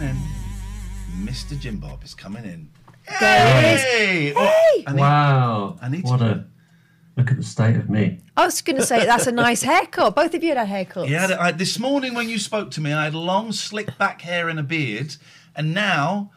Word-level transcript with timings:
coming 0.00 0.16
in. 0.16 1.26
Mr. 1.26 1.58
Jim 1.58 1.76
Bob 1.78 2.02
is 2.04 2.14
coming 2.14 2.44
in. 2.44 2.68
There 3.20 3.62
he 3.62 3.68
is. 3.74 3.82
Hey! 3.82 4.32
Oh, 4.36 4.82
I 4.86 4.92
need, 4.92 5.00
Wow. 5.00 5.76
I 5.82 5.88
need 5.88 6.04
what 6.04 6.18
to- 6.18 6.24
a 6.24 6.44
look 7.16 7.30
at 7.30 7.36
the 7.36 7.42
state 7.42 7.76
of 7.76 7.90
me. 7.90 8.20
I 8.36 8.46
was 8.46 8.62
going 8.62 8.76
to 8.76 8.86
say 8.86 9.04
that's 9.04 9.26
a 9.26 9.32
nice 9.32 9.62
haircut. 9.62 10.14
Both 10.14 10.34
of 10.34 10.42
you 10.42 10.54
had 10.54 10.68
haircuts. 10.68 11.08
Yeah, 11.08 11.36
I, 11.38 11.50
this 11.52 11.78
morning 11.78 12.14
when 12.14 12.28
you 12.28 12.38
spoke 12.38 12.70
to 12.72 12.80
me, 12.80 12.92
I 12.92 13.04
had 13.04 13.14
long, 13.14 13.52
slick 13.52 13.96
back 13.98 14.22
hair 14.22 14.48
and 14.48 14.58
a 14.58 14.62
beard, 14.62 15.16
and 15.54 15.74
now 15.74 16.30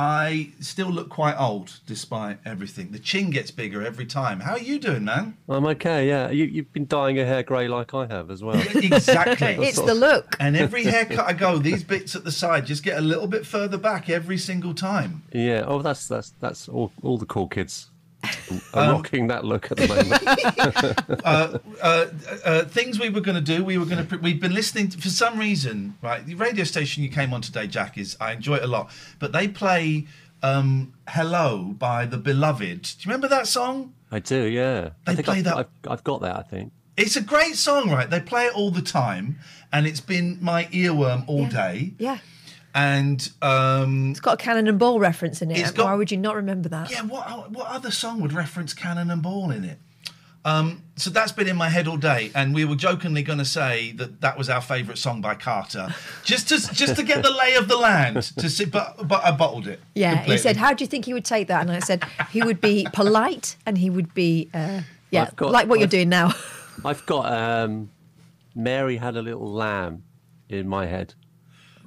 I 0.00 0.52
still 0.60 0.90
look 0.90 1.08
quite 1.08 1.34
old 1.36 1.80
despite 1.84 2.38
everything. 2.44 2.92
The 2.92 3.00
chin 3.00 3.30
gets 3.30 3.50
bigger 3.50 3.84
every 3.84 4.06
time. 4.06 4.38
How 4.38 4.52
are 4.52 4.60
you 4.60 4.78
doing, 4.78 5.04
man? 5.04 5.36
I'm 5.48 5.66
okay, 5.66 6.06
yeah. 6.06 6.30
You, 6.30 6.44
you've 6.44 6.72
been 6.72 6.86
dyeing 6.86 7.16
your 7.16 7.26
hair 7.26 7.42
grey 7.42 7.66
like 7.66 7.92
I 7.94 8.06
have 8.06 8.30
as 8.30 8.40
well. 8.40 8.62
Exactly. 8.78 9.58
It's 9.68 9.80
the 9.80 9.94
look. 9.94 10.36
and 10.38 10.56
every 10.56 10.84
haircut 10.84 11.26
I 11.26 11.32
go, 11.32 11.58
these 11.58 11.82
bits 11.82 12.14
at 12.14 12.22
the 12.22 12.30
side 12.30 12.64
just 12.64 12.84
get 12.84 12.96
a 12.96 13.00
little 13.00 13.26
bit 13.26 13.44
further 13.44 13.76
back 13.76 14.08
every 14.08 14.38
single 14.38 14.72
time. 14.72 15.24
yeah. 15.32 15.64
Oh, 15.66 15.82
that's 15.82 16.06
that's 16.06 16.32
that's 16.38 16.68
all. 16.68 16.92
All 17.02 17.18
the 17.18 17.26
cool 17.26 17.48
kids 17.48 17.87
are 18.74 18.84
Um, 18.84 18.92
rocking 18.92 19.26
that 19.28 19.44
look 19.44 19.70
at 19.70 19.76
the 19.78 19.88
moment. 19.88 21.20
uh, 21.24 21.58
uh, 21.82 22.06
uh, 22.44 22.64
things 22.64 22.98
we 22.98 23.08
were 23.10 23.20
going 23.20 23.34
to 23.34 23.40
do. 23.56 23.64
We 23.64 23.78
were 23.78 23.84
going 23.86 24.06
to. 24.06 24.16
We've 24.18 24.40
been 24.40 24.54
listening 24.54 24.88
to, 24.90 24.98
for 24.98 25.08
some 25.08 25.38
reason. 25.38 25.96
Right, 26.02 26.24
the 26.24 26.34
radio 26.34 26.64
station 26.64 27.02
you 27.02 27.08
came 27.10 27.32
on 27.34 27.40
today, 27.42 27.66
Jack, 27.66 27.98
is 27.98 28.16
I 28.20 28.32
enjoy 28.32 28.56
it 28.56 28.62
a 28.64 28.66
lot. 28.66 28.90
But 29.18 29.32
they 29.32 29.48
play 29.48 30.06
um, 30.42 30.92
"Hello" 31.08 31.74
by 31.78 32.06
the 32.06 32.18
Beloved. 32.18 32.82
Do 32.82 32.88
you 33.00 33.06
remember 33.06 33.28
that 33.28 33.46
song? 33.46 33.94
I 34.10 34.20
do, 34.20 34.44
yeah. 34.44 34.90
They 35.04 35.12
I 35.12 35.14
think 35.16 35.26
play 35.26 35.38
I've, 35.38 35.44
that- 35.44 35.56
I've, 35.58 35.66
I've 35.88 36.04
got 36.04 36.20
that. 36.22 36.36
I 36.36 36.42
think. 36.42 36.72
It's 36.96 37.14
a 37.14 37.20
great 37.22 37.54
song, 37.54 37.90
right? 37.90 38.10
They 38.10 38.18
play 38.20 38.46
it 38.46 38.54
all 38.56 38.72
the 38.72 38.82
time, 38.82 39.38
and 39.72 39.86
it's 39.86 40.00
been 40.00 40.36
my 40.40 40.64
earworm 40.72 41.24
all 41.28 41.46
day. 41.46 41.92
Yeah. 41.98 42.18
And 42.78 43.28
um, 43.42 44.10
It's 44.12 44.20
got 44.20 44.34
a 44.34 44.36
cannon 44.36 44.68
and 44.68 44.78
ball 44.78 45.00
reference 45.00 45.42
in 45.42 45.50
it. 45.50 45.74
Got- 45.74 45.84
Why 45.86 45.94
would 45.94 46.10
you 46.12 46.16
not 46.16 46.36
remember 46.36 46.68
that? 46.68 46.90
yeah, 46.92 47.02
what 47.02 47.50
what 47.50 47.66
other 47.66 47.90
song 47.90 48.20
would 48.20 48.32
reference 48.32 48.72
Cannon 48.72 49.10
and 49.10 49.20
Ball 49.20 49.50
in 49.50 49.64
it? 49.64 49.78
Um, 50.44 50.84
so 50.96 51.10
that's 51.10 51.32
been 51.32 51.48
in 51.48 51.56
my 51.56 51.68
head 51.68 51.88
all 51.88 51.96
day, 51.96 52.30
and 52.34 52.54
we 52.54 52.64
were 52.64 52.76
jokingly 52.76 53.22
going 53.24 53.40
to 53.40 53.44
say 53.44 53.92
that 53.92 54.20
that 54.20 54.38
was 54.38 54.48
our 54.48 54.60
favourite 54.60 54.96
song 54.96 55.20
by 55.20 55.34
Carter, 55.34 55.88
just 56.24 56.48
to 56.50 56.56
just 56.72 56.94
to 56.96 57.02
get 57.02 57.22
the 57.24 57.30
lay 57.32 57.56
of 57.56 57.66
the 57.66 57.76
land. 57.76 58.22
To 58.38 58.48
see, 58.48 58.64
but 58.64 59.08
but 59.08 59.24
I 59.24 59.32
bottled 59.32 59.66
it. 59.66 59.80
Yeah, 59.94 60.22
he 60.22 60.38
said, 60.38 60.56
"How 60.56 60.72
do 60.72 60.84
you 60.84 60.88
think 60.88 61.04
he 61.04 61.12
would 61.12 61.24
take 61.24 61.48
that?" 61.48 61.62
And 61.62 61.72
I 61.72 61.80
said, 61.80 62.04
"He 62.30 62.40
would 62.42 62.60
be 62.60 62.86
polite, 62.92 63.56
and 63.66 63.76
he 63.76 63.90
would 63.90 64.14
be, 64.14 64.48
uh, 64.54 64.82
yeah, 65.10 65.30
got- 65.34 65.50
like 65.50 65.66
what 65.68 65.80
you're 65.80 65.88
doing 65.88 66.08
now." 66.08 66.32
I've 66.84 67.04
got 67.06 67.24
um, 67.32 67.90
Mary 68.54 68.96
had 68.98 69.16
a 69.16 69.22
little 69.22 69.52
lamb 69.52 70.04
in 70.48 70.68
my 70.68 70.86
head. 70.86 71.14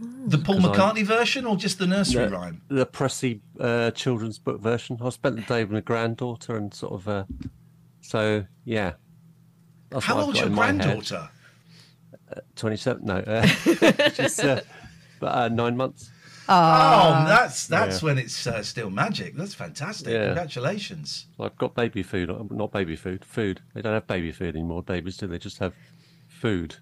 The 0.02 0.38
Paul 0.38 0.56
'cause 0.62 0.66
I'm- 0.66 0.74
McCartney 0.96 1.06
version 1.06 1.46
or 1.46 1.56
just 1.56 1.78
the 1.78 1.86
nursery 1.88 2.26
The, 2.26 2.32
rhyme. 2.32 2.62
the 2.70 2.86
Pressy 2.86 3.40
uh, 3.60 3.92
children's 3.92 4.40
book 4.40 4.60
version. 4.62 4.98
I 5.02 5.10
spent 5.10 5.36
the 5.36 5.42
day 5.44 5.64
with 5.64 5.72
my 5.72 5.82
granddaughter 5.82 6.56
and 6.58 6.74
sort 6.74 6.94
of. 6.94 7.08
Uh, 7.08 7.24
so 8.02 8.46
yeah. 8.66 8.94
That's 9.90 10.06
How 10.06 10.16
what 10.16 10.22
I've 10.22 10.26
old's 10.28 10.40
got 10.40 10.44
your 10.46 10.50
in 10.50 10.56
my 10.56 10.66
head. 10.68 10.82
granddaughter? 10.82 11.30
Twenty-seven. 12.56 13.06
No, 13.06 13.16
uh, 13.18 13.46
she's 14.14 14.40
uh, 14.40 14.62
about 15.20 15.36
uh, 15.36 15.48
nine 15.50 15.76
months. 15.76 16.10
oh, 16.48 17.26
that's 17.28 17.68
that's 17.68 18.02
Yeah. 18.02 18.06
when 18.08 18.18
it's 18.18 18.48
uh, 18.48 18.64
still 18.64 18.90
magic. 18.90 19.36
That's 19.36 19.54
fantastic. 19.54 20.14
Yeah. 20.14 20.26
Congratulations. 20.28 21.28
I've 21.40 21.58
got 21.58 21.76
baby 21.76 22.04
food. 22.04 22.30
uh, 22.30 22.44
Not 22.50 22.72
baby 22.72 22.96
food. 22.96 23.26
Food. 23.26 23.62
They 23.74 23.82
don't 23.82 23.94
have 23.94 24.08
baby 24.08 24.32
food 24.32 24.56
anymore. 24.56 24.82
Babies 24.82 25.18
do. 25.18 25.28
They 25.28 25.38
just 25.40 25.60
have 25.60 25.74
food. 26.30 26.76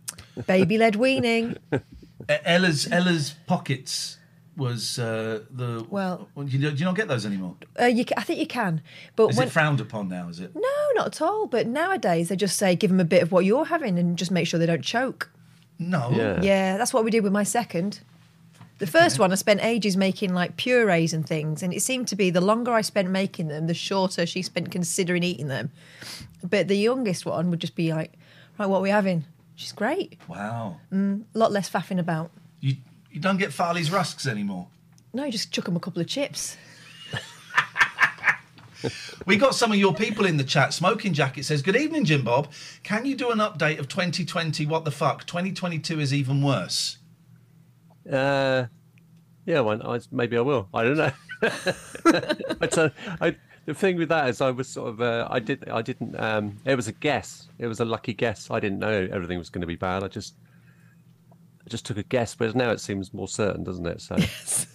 Baby-led 0.47 0.95
weaning. 0.95 1.57
Ella's 2.29 2.91
Ella's 2.91 3.33
pockets 3.47 4.17
was 4.55 4.99
uh, 4.99 5.41
the 5.49 5.85
Well- 5.89 6.27
Do 6.35 6.45
you, 6.45 6.69
do 6.71 6.75
you 6.75 6.85
not 6.85 6.95
get 6.95 7.07
those 7.07 7.25
anymore? 7.25 7.55
Uh, 7.79 7.85
you, 7.85 8.03
I 8.17 8.23
think 8.23 8.39
you 8.39 8.47
can, 8.47 8.81
but 9.15 9.29
Is 9.31 9.37
when 9.37 9.47
it 9.47 9.51
frowned 9.51 9.79
upon 9.79 10.09
now? 10.09 10.27
Is 10.29 10.39
it? 10.39 10.53
no, 10.53 10.61
not 10.95 11.07
at 11.07 11.21
all. 11.21 11.47
But 11.47 11.65
nowadays 11.67 12.29
they 12.29 12.35
just 12.35 12.57
say, 12.57 12.75
"Give 12.75 12.89
them 12.91 12.99
a 12.99 13.05
bit 13.05 13.23
of 13.23 13.31
what 13.31 13.45
you're 13.45 13.65
having, 13.65 13.97
and 13.97 14.17
just 14.17 14.31
make 14.31 14.47
sure 14.47 14.59
they 14.59 14.65
don't 14.65 14.83
choke." 14.83 15.31
No. 15.79 16.11
Yeah. 16.13 16.41
Yeah, 16.41 16.77
that's 16.77 16.93
what 16.93 17.05
we 17.05 17.11
did 17.11 17.23
with 17.23 17.31
my 17.31 17.43
second. 17.43 18.01
The 18.79 18.87
first 18.87 19.19
one, 19.19 19.31
I 19.31 19.35
spent 19.35 19.61
ages 19.63 19.97
making 19.97 20.33
like 20.33 20.55
purees 20.55 21.13
and 21.13 21.25
things, 21.27 21.63
and 21.63 21.73
it 21.73 21.81
seemed 21.81 22.07
to 22.09 22.15
be 22.15 22.29
the 22.29 22.41
longer 22.41 22.71
I 22.71 22.81
spent 22.81 23.09
making 23.09 23.47
them, 23.49 23.67
the 23.67 23.73
shorter 23.73 24.25
she 24.25 24.41
spent 24.41 24.71
considering 24.71 25.23
eating 25.23 25.47
them. 25.47 25.71
But 26.43 26.67
the 26.69 26.75
youngest 26.77 27.25
one 27.25 27.49
would 27.49 27.59
just 27.61 27.75
be 27.75 27.93
like, 27.93 28.13
"Right, 28.57 28.67
what 28.67 28.77
are 28.79 28.81
we 28.81 28.89
having?" 28.89 29.25
She's 29.59 29.73
great. 29.73 30.17
Wow. 30.29 30.77
A 30.89 31.19
lot 31.33 31.51
less 31.51 31.69
faffing 31.69 31.99
about. 31.99 32.31
You 32.61 32.77
you 33.11 33.19
don't 33.19 33.35
get 33.35 33.51
Farley's 33.51 33.91
rusks 33.91 34.25
anymore. 34.25 34.67
No, 35.13 35.25
you 35.25 35.33
just 35.33 35.51
chuck 35.51 35.65
them 35.65 35.75
a 35.75 35.81
couple 35.81 36.01
of 36.01 36.07
chips. 36.07 36.55
We 39.25 39.35
got 39.35 39.53
some 39.53 39.73
of 39.73 39.77
your 39.77 39.93
people 39.93 40.25
in 40.25 40.37
the 40.37 40.43
chat. 40.45 40.73
Smoking 40.73 41.11
Jacket 41.11 41.43
says, 41.43 41.61
Good 41.61 41.75
evening, 41.75 42.05
Jim 42.05 42.23
Bob. 42.23 42.49
Can 42.81 43.05
you 43.05 43.13
do 43.13 43.29
an 43.29 43.39
update 43.39 43.77
of 43.77 43.89
2020? 43.89 44.65
What 44.65 44.85
the 44.85 44.91
fuck? 44.91 45.27
2022 45.27 45.99
is 45.99 46.13
even 46.13 46.41
worse. 46.41 46.97
Uh, 48.09 48.67
yeah, 49.45 49.59
well, 49.59 49.85
I, 49.85 49.99
maybe 50.11 50.37
I 50.37 50.41
will. 50.41 50.69
I 50.73 50.83
don't 50.83 50.97
know. 50.97 51.11
but 51.41 52.77
uh, 52.77 52.89
I, 53.19 53.35
the 53.69 53.75
thing 53.75 53.97
with 53.97 54.09
that 54.09 54.27
is, 54.29 54.41
I 54.41 54.49
was 54.49 54.67
sort 54.67 54.89
of, 54.89 54.99
uh, 54.99 55.27
I 55.29 55.39
did, 55.39 55.69
I 55.69 55.83
didn't. 55.83 56.19
Um, 56.19 56.57
it 56.65 56.75
was 56.75 56.87
a 56.87 56.91
guess. 56.91 57.47
It 57.59 57.67
was 57.67 57.79
a 57.79 57.85
lucky 57.85 58.13
guess. 58.13 58.49
I 58.49 58.59
didn't 58.59 58.79
know 58.79 59.07
everything 59.11 59.37
was 59.37 59.51
going 59.51 59.61
to 59.61 59.67
be 59.67 59.75
bad. 59.75 60.03
I 60.03 60.07
just, 60.07 60.33
I 61.31 61.69
just 61.69 61.85
took 61.85 61.97
a 61.97 62.03
guess. 62.03 62.33
But 62.33 62.55
now 62.55 62.71
it 62.71 62.79
seems 62.79 63.13
more 63.13 63.27
certain, 63.27 63.63
doesn't 63.63 63.85
it? 63.85 64.01
So 64.01 64.15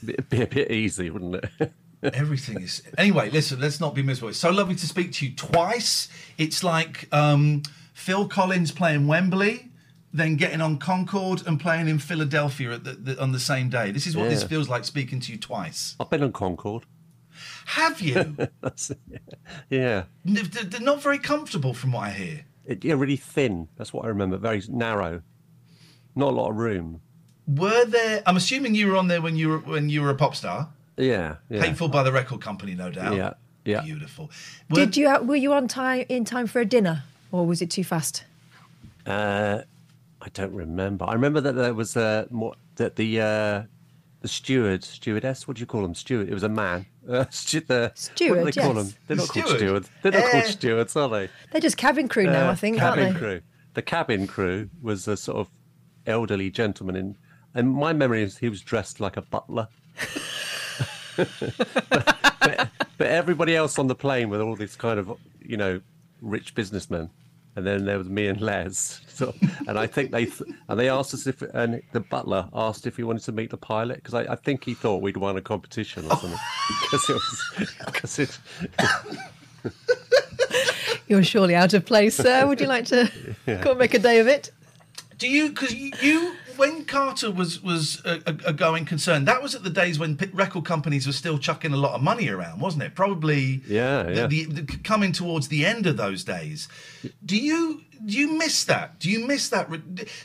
it'd 0.09 0.29
be 0.29 0.43
a 0.43 0.47
bit 0.47 0.71
easy, 0.71 1.11
wouldn't 1.11 1.35
it? 1.35 1.73
Everything 2.15 2.61
is. 2.61 2.83
Anyway, 2.97 3.31
listen, 3.31 3.61
let's 3.61 3.81
not 3.81 3.97
be 3.97 4.03
miserable. 4.03 4.29
It's 4.29 4.39
so 4.39 4.53
lovely 4.53 4.77
to 4.77 4.87
speak 4.87 5.11
to 5.15 5.27
you 5.27 5.35
twice. 5.35 6.09
It's 6.39 6.63
like 6.63 7.09
um, 7.13 7.63
Phil 7.95 8.29
Collins 8.29 8.71
playing 8.71 9.09
Wembley, 9.09 9.71
then 10.13 10.37
getting 10.37 10.61
on 10.61 10.79
Concorde 10.79 11.45
and 11.49 11.59
playing 11.59 11.89
in 11.89 11.99
Philadelphia 11.99 12.75
at 12.75 12.85
the, 12.85 12.93
the, 12.93 13.21
on 13.21 13.33
the 13.33 13.41
same 13.41 13.71
day. 13.71 13.91
This 13.91 14.07
is 14.07 14.17
what 14.17 14.29
this 14.29 14.45
feels 14.45 14.69
like 14.69 14.85
speaking 14.85 15.19
to 15.19 15.33
you 15.33 15.39
twice. 15.39 15.97
I've 15.99 16.11
been 16.11 16.23
on 16.23 16.33
Concorde. 16.33 16.85
Have 17.67 18.01
you? 18.01 18.37
Yeah. 19.71 20.05
N- 20.27 20.35
they're 20.53 20.65
they're 20.65 20.81
not 20.81 21.03
very 21.03 21.19
comfortable, 21.19 21.75
from 21.75 21.93
what 21.93 22.05
I 22.05 22.11
hear. 22.11 22.45
It, 22.67 22.85
yeah, 22.85 22.95
really 22.95 23.17
thin. 23.17 23.69
That's 23.77 23.93
what 23.93 24.05
I 24.05 24.09
remember. 24.09 24.37
Very 24.37 24.63
narrow. 24.69 25.23
Not 26.17 26.29
a 26.33 26.37
lot 26.37 26.51
of 26.51 26.57
room. 26.57 27.01
Were 27.47 27.85
there? 27.85 28.23
I'm 28.27 28.37
assuming 28.37 28.75
you 28.75 28.87
were 28.89 28.97
on 28.97 29.09
there 29.09 29.21
when 29.21 29.37
you 29.37 29.49
were 29.51 29.59
when 29.59 29.89
you 29.91 30.01
were 30.03 30.11
a 30.11 30.15
pop 30.15 30.35
star, 30.35 30.69
Yeah. 30.97 31.37
Yeah. 31.51 31.63
paid 31.63 31.77
for 31.77 31.89
by 31.89 32.03
the 32.03 32.13
record 32.13 32.41
company, 32.41 32.75
no 32.75 32.91
doubt. 32.91 33.17
Yeah. 33.17 33.35
Yeah. 33.65 33.83
Beautiful. 33.83 34.31
Were- 34.71 34.77
Did 34.77 34.97
you? 34.97 35.09
Were 35.21 35.37
you 35.37 35.53
on 35.53 35.69
time 35.69 36.07
in 36.09 36.25
time 36.25 36.47
for 36.47 36.61
a 36.61 36.65
dinner, 36.67 37.05
or 37.33 37.47
was 37.47 37.61
it 37.63 37.71
too 37.71 37.85
fast? 37.85 38.25
Uh, 39.07 39.63
I 40.23 40.29
don't 40.33 40.55
remember. 40.55 41.05
I 41.07 41.13
remember 41.13 41.41
that 41.43 41.53
there 41.55 41.75
was 41.75 41.97
uh, 41.97 42.27
more 42.31 42.55
that 42.77 42.97
the 42.97 43.21
uh, 43.21 43.63
the 44.25 44.29
steward, 44.29 44.83
stewardess. 44.83 45.47
What 45.47 45.59
do 45.59 45.61
you 45.61 45.67
call 45.67 45.83
them? 45.83 45.95
Steward. 45.95 46.31
It 46.31 46.35
was 46.35 46.43
a 46.43 46.49
man. 46.49 46.87
Uh, 47.07 47.27
stu- 47.29 47.61
the, 47.61 47.93
What 47.93 47.95
do 47.97 48.01
Steward, 48.01 48.47
they 48.47 48.53
call 48.53 48.75
yes. 48.75 48.87
them? 48.87 48.95
They're 49.07 49.17
not 49.19 49.29
called 49.29 49.45
Steward? 49.45 49.59
stewards. 49.61 49.91
They're 50.01 50.13
not 50.13 50.25
Eh. 50.25 50.31
called 50.33 50.45
stewards, 50.47 50.97
are 50.97 51.09
they? 51.11 51.29
They're 51.53 51.61
just 51.61 51.77
cabin 51.77 52.09
crew 52.09 52.25
now, 52.25 52.49
Uh, 52.49 52.53
I 52.53 52.55
think, 52.55 52.79
cabin 52.79 53.05
aren't 53.05 53.15
they? 53.17 53.21
crew. 53.21 53.41
The 53.75 53.83
cabin 53.83 54.27
crew 54.27 54.71
was 54.81 55.07
a 55.07 55.15
sort 55.19 55.37
of 55.37 55.51
elderly 56.07 56.51
gentleman, 56.51 56.97
in, 56.97 57.17
and 57.53 57.71
my 57.75 57.93
memory 57.93 58.23
is 58.23 58.39
he 58.39 58.49
was 58.49 58.63
dressed 58.63 59.01
like 59.01 59.19
a 59.19 59.21
butler. 59.21 59.69
but, 61.17 62.71
but 62.97 63.07
everybody 63.07 63.55
else 63.55 63.79
on 63.79 63.87
the 63.87 63.95
plane 63.95 64.31
were 64.31 64.41
all 64.41 64.57
these 64.57 64.77
kind 64.77 64.99
of, 64.99 65.13
you 65.45 65.59
know, 65.59 65.83
rich 66.23 66.55
businessmen, 66.55 67.11
and 67.57 67.67
then 67.67 67.85
there 67.85 67.99
was 67.99 68.09
me 68.09 68.27
and 68.29 68.41
Les. 68.41 69.01
So, 69.15 69.33
and 69.69 69.79
I 69.79 69.87
think 69.87 70.11
they 70.11 70.25
th- 70.25 70.43
and 70.69 70.81
they 70.81 70.89
asked 70.89 71.15
us 71.15 71.29
if, 71.29 71.41
and 71.41 71.81
the 71.93 72.01
butler 72.01 72.49
asked 72.53 72.85
if 72.85 72.97
he 72.97 73.05
wanted 73.05 73.23
to 73.27 73.31
meet 73.31 73.51
the 73.51 73.57
pilot 73.57 74.03
because 74.03 74.13
I, 74.13 74.33
I 74.33 74.35
think 74.35 74.65
he 74.65 74.75
thought 74.75 75.03
we'd 75.03 75.17
won 75.17 75.37
a 75.37 75.41
competition 75.41 76.05
or 76.07 76.17
something. 76.17 76.33
Oh. 76.35 76.81
Because 76.91 77.09
it 77.09 77.15
was, 77.15 77.75
because 77.87 78.19
it, 78.19 78.39
You're 81.07 81.23
surely 81.23 81.55
out 81.55 81.75
of 81.75 81.85
place, 81.87 82.17
sir. 82.17 82.45
Would 82.47 82.61
you 82.61 82.67
like 82.67 82.87
to 82.87 83.09
come 83.47 83.69
and 83.69 83.79
make 83.79 83.95
a 83.95 84.01
day 84.01 84.19
of 84.19 84.27
it? 84.27 84.51
Do 85.19 85.29
you? 85.29 85.51
Because 85.51 85.73
you, 85.73 85.93
you, 86.03 86.35
when 86.57 86.85
Carter 86.85 87.31
was 87.31 87.63
was 87.63 88.03
a, 88.05 88.21
a, 88.47 88.53
going 88.53 88.85
concern, 88.85 89.25
that 89.25 89.43
was 89.43 89.55
at 89.55 89.63
the 89.63 89.71
days 89.71 89.99
when 89.99 90.19
record 90.33 90.65
companies 90.65 91.07
were 91.07 91.13
still 91.13 91.39
chucking 91.39 91.73
a 91.73 91.77
lot 91.77 91.95
of 91.95 92.03
money 92.03 92.29
around, 92.29 92.61
wasn't 92.61 92.83
it? 92.83 92.95
Probably. 92.95 93.63
Yeah, 93.67 94.09
yeah. 94.09 94.27
The, 94.27 94.45
the, 94.45 94.79
coming 94.79 95.13
towards 95.13 95.49
the 95.49 95.65
end 95.67 95.87
of 95.87 95.97
those 95.97 96.25
days, 96.25 96.69
do 97.25 97.37
you 97.37 97.83
do 98.05 98.19
you 98.19 98.33
miss 98.33 98.65
that? 98.65 98.99
Do 98.99 99.11
you 99.11 99.27
miss 99.27 99.49
that? 99.51 99.71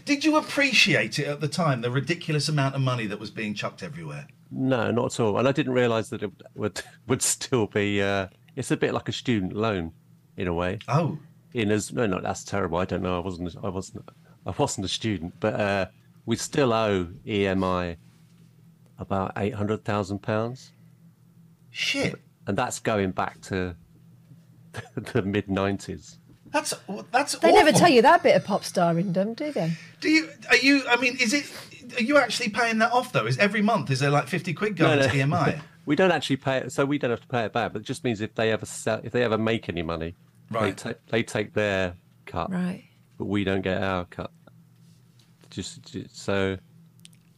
Did 0.05 0.25
you 0.25 0.37
appreciate 0.37 1.19
it 1.19 1.27
at 1.27 1.41
the 1.41 1.47
time? 1.47 1.81
The 1.81 1.91
ridiculous 1.91 2.49
amount 2.49 2.75
of 2.75 2.81
money 2.81 3.07
that 3.07 3.19
was 3.19 3.31
being 3.31 3.53
chucked 3.53 3.83
everywhere. 3.83 4.27
No, 4.51 4.91
not 4.91 5.13
at 5.13 5.19
all. 5.19 5.37
And 5.37 5.47
I 5.47 5.51
didn't 5.51 5.73
realise 5.73 6.09
that 6.09 6.23
it 6.23 6.31
would 6.55 6.81
would 7.07 7.21
still 7.21 7.67
be. 7.67 8.01
Uh, 8.01 8.27
it's 8.55 8.71
a 8.71 8.77
bit 8.77 8.93
like 8.93 9.07
a 9.07 9.13
student 9.13 9.53
loan, 9.53 9.93
in 10.39 10.47
a 10.47 10.53
way. 10.53 10.79
Oh, 10.87 11.19
In 11.53 11.69
as 11.69 11.93
no, 11.93 12.07
no, 12.07 12.19
that's 12.19 12.43
terrible. 12.43 12.77
I 12.77 12.85
don't 12.85 13.03
know. 13.03 13.17
I 13.17 13.19
wasn't. 13.19 13.55
I 13.63 13.69
wasn't. 13.69 14.09
I 14.45 14.51
wasn't 14.57 14.85
a 14.85 14.89
student, 14.89 15.33
but 15.39 15.53
uh, 15.53 15.85
we 16.29 16.35
still 16.35 16.71
owe 16.73 17.07
EMI 17.25 17.97
about 18.99 19.31
eight 19.37 19.55
hundred 19.55 19.83
thousand 19.83 20.19
pounds, 20.19 20.71
shit! 21.71 22.15
and 22.45 22.55
that's 22.55 22.79
going 22.79 23.11
back 23.11 23.41
to 23.41 23.75
the 24.95 25.21
mid 25.23 25.49
nineties. 25.49 26.19
That's 26.51 26.73
that's. 27.11 27.33
They 27.39 27.51
never 27.51 27.71
tell 27.71 27.89
you 27.89 28.03
that 28.03 28.21
bit 28.21 28.35
of 28.35 28.43
pop 28.45 28.61
starringdom, 28.61 29.35
do 29.35 29.51
they? 29.51 29.71
Do 30.01 30.09
you? 30.09 30.29
Are 30.49 30.57
you? 30.57 30.83
I 30.87 30.97
mean, 30.97 31.17
is 31.19 31.33
it? 31.33 31.45
Are 31.97 32.03
you 32.03 32.17
actually 32.17 32.49
paying 32.49 32.77
that 32.77 32.91
off 32.91 33.11
though? 33.11 33.25
Is 33.25 33.39
every 33.39 33.63
month? 33.63 33.89
Is 33.89 33.99
there 33.99 34.11
like 34.11 34.27
fifty 34.27 34.53
quid 34.53 34.75
going 34.75 34.99
No, 34.99 35.07
to. 35.07 35.13
EMI? 35.13 35.61
We 35.85 35.95
don't 35.95 36.11
actually 36.11 36.35
pay 36.37 36.57
it, 36.57 36.71
so 36.71 36.85
we 36.85 36.99
don't 36.99 37.09
have 37.09 37.21
to 37.21 37.27
pay 37.27 37.45
it 37.45 37.53
back. 37.53 37.73
But 37.73 37.81
it 37.81 37.85
just 37.85 38.03
means 38.03 38.21
if 38.21 38.35
they 38.35 38.51
ever 38.51 38.67
sell, 38.67 39.01
if 39.03 39.11
they 39.11 39.23
ever 39.23 39.39
make 39.39 39.69
any 39.69 39.81
money, 39.81 40.13
Right. 40.51 40.77
they, 40.77 40.93
ta- 40.93 40.99
they 41.09 41.23
take 41.23 41.53
their 41.55 41.95
cut, 42.27 42.51
Right. 42.51 42.83
but 43.17 43.25
we 43.25 43.43
don't 43.43 43.61
get 43.61 43.81
our 43.81 44.05
cut. 44.05 44.29
Just, 45.49 45.81
just 45.91 46.15
so 46.17 46.57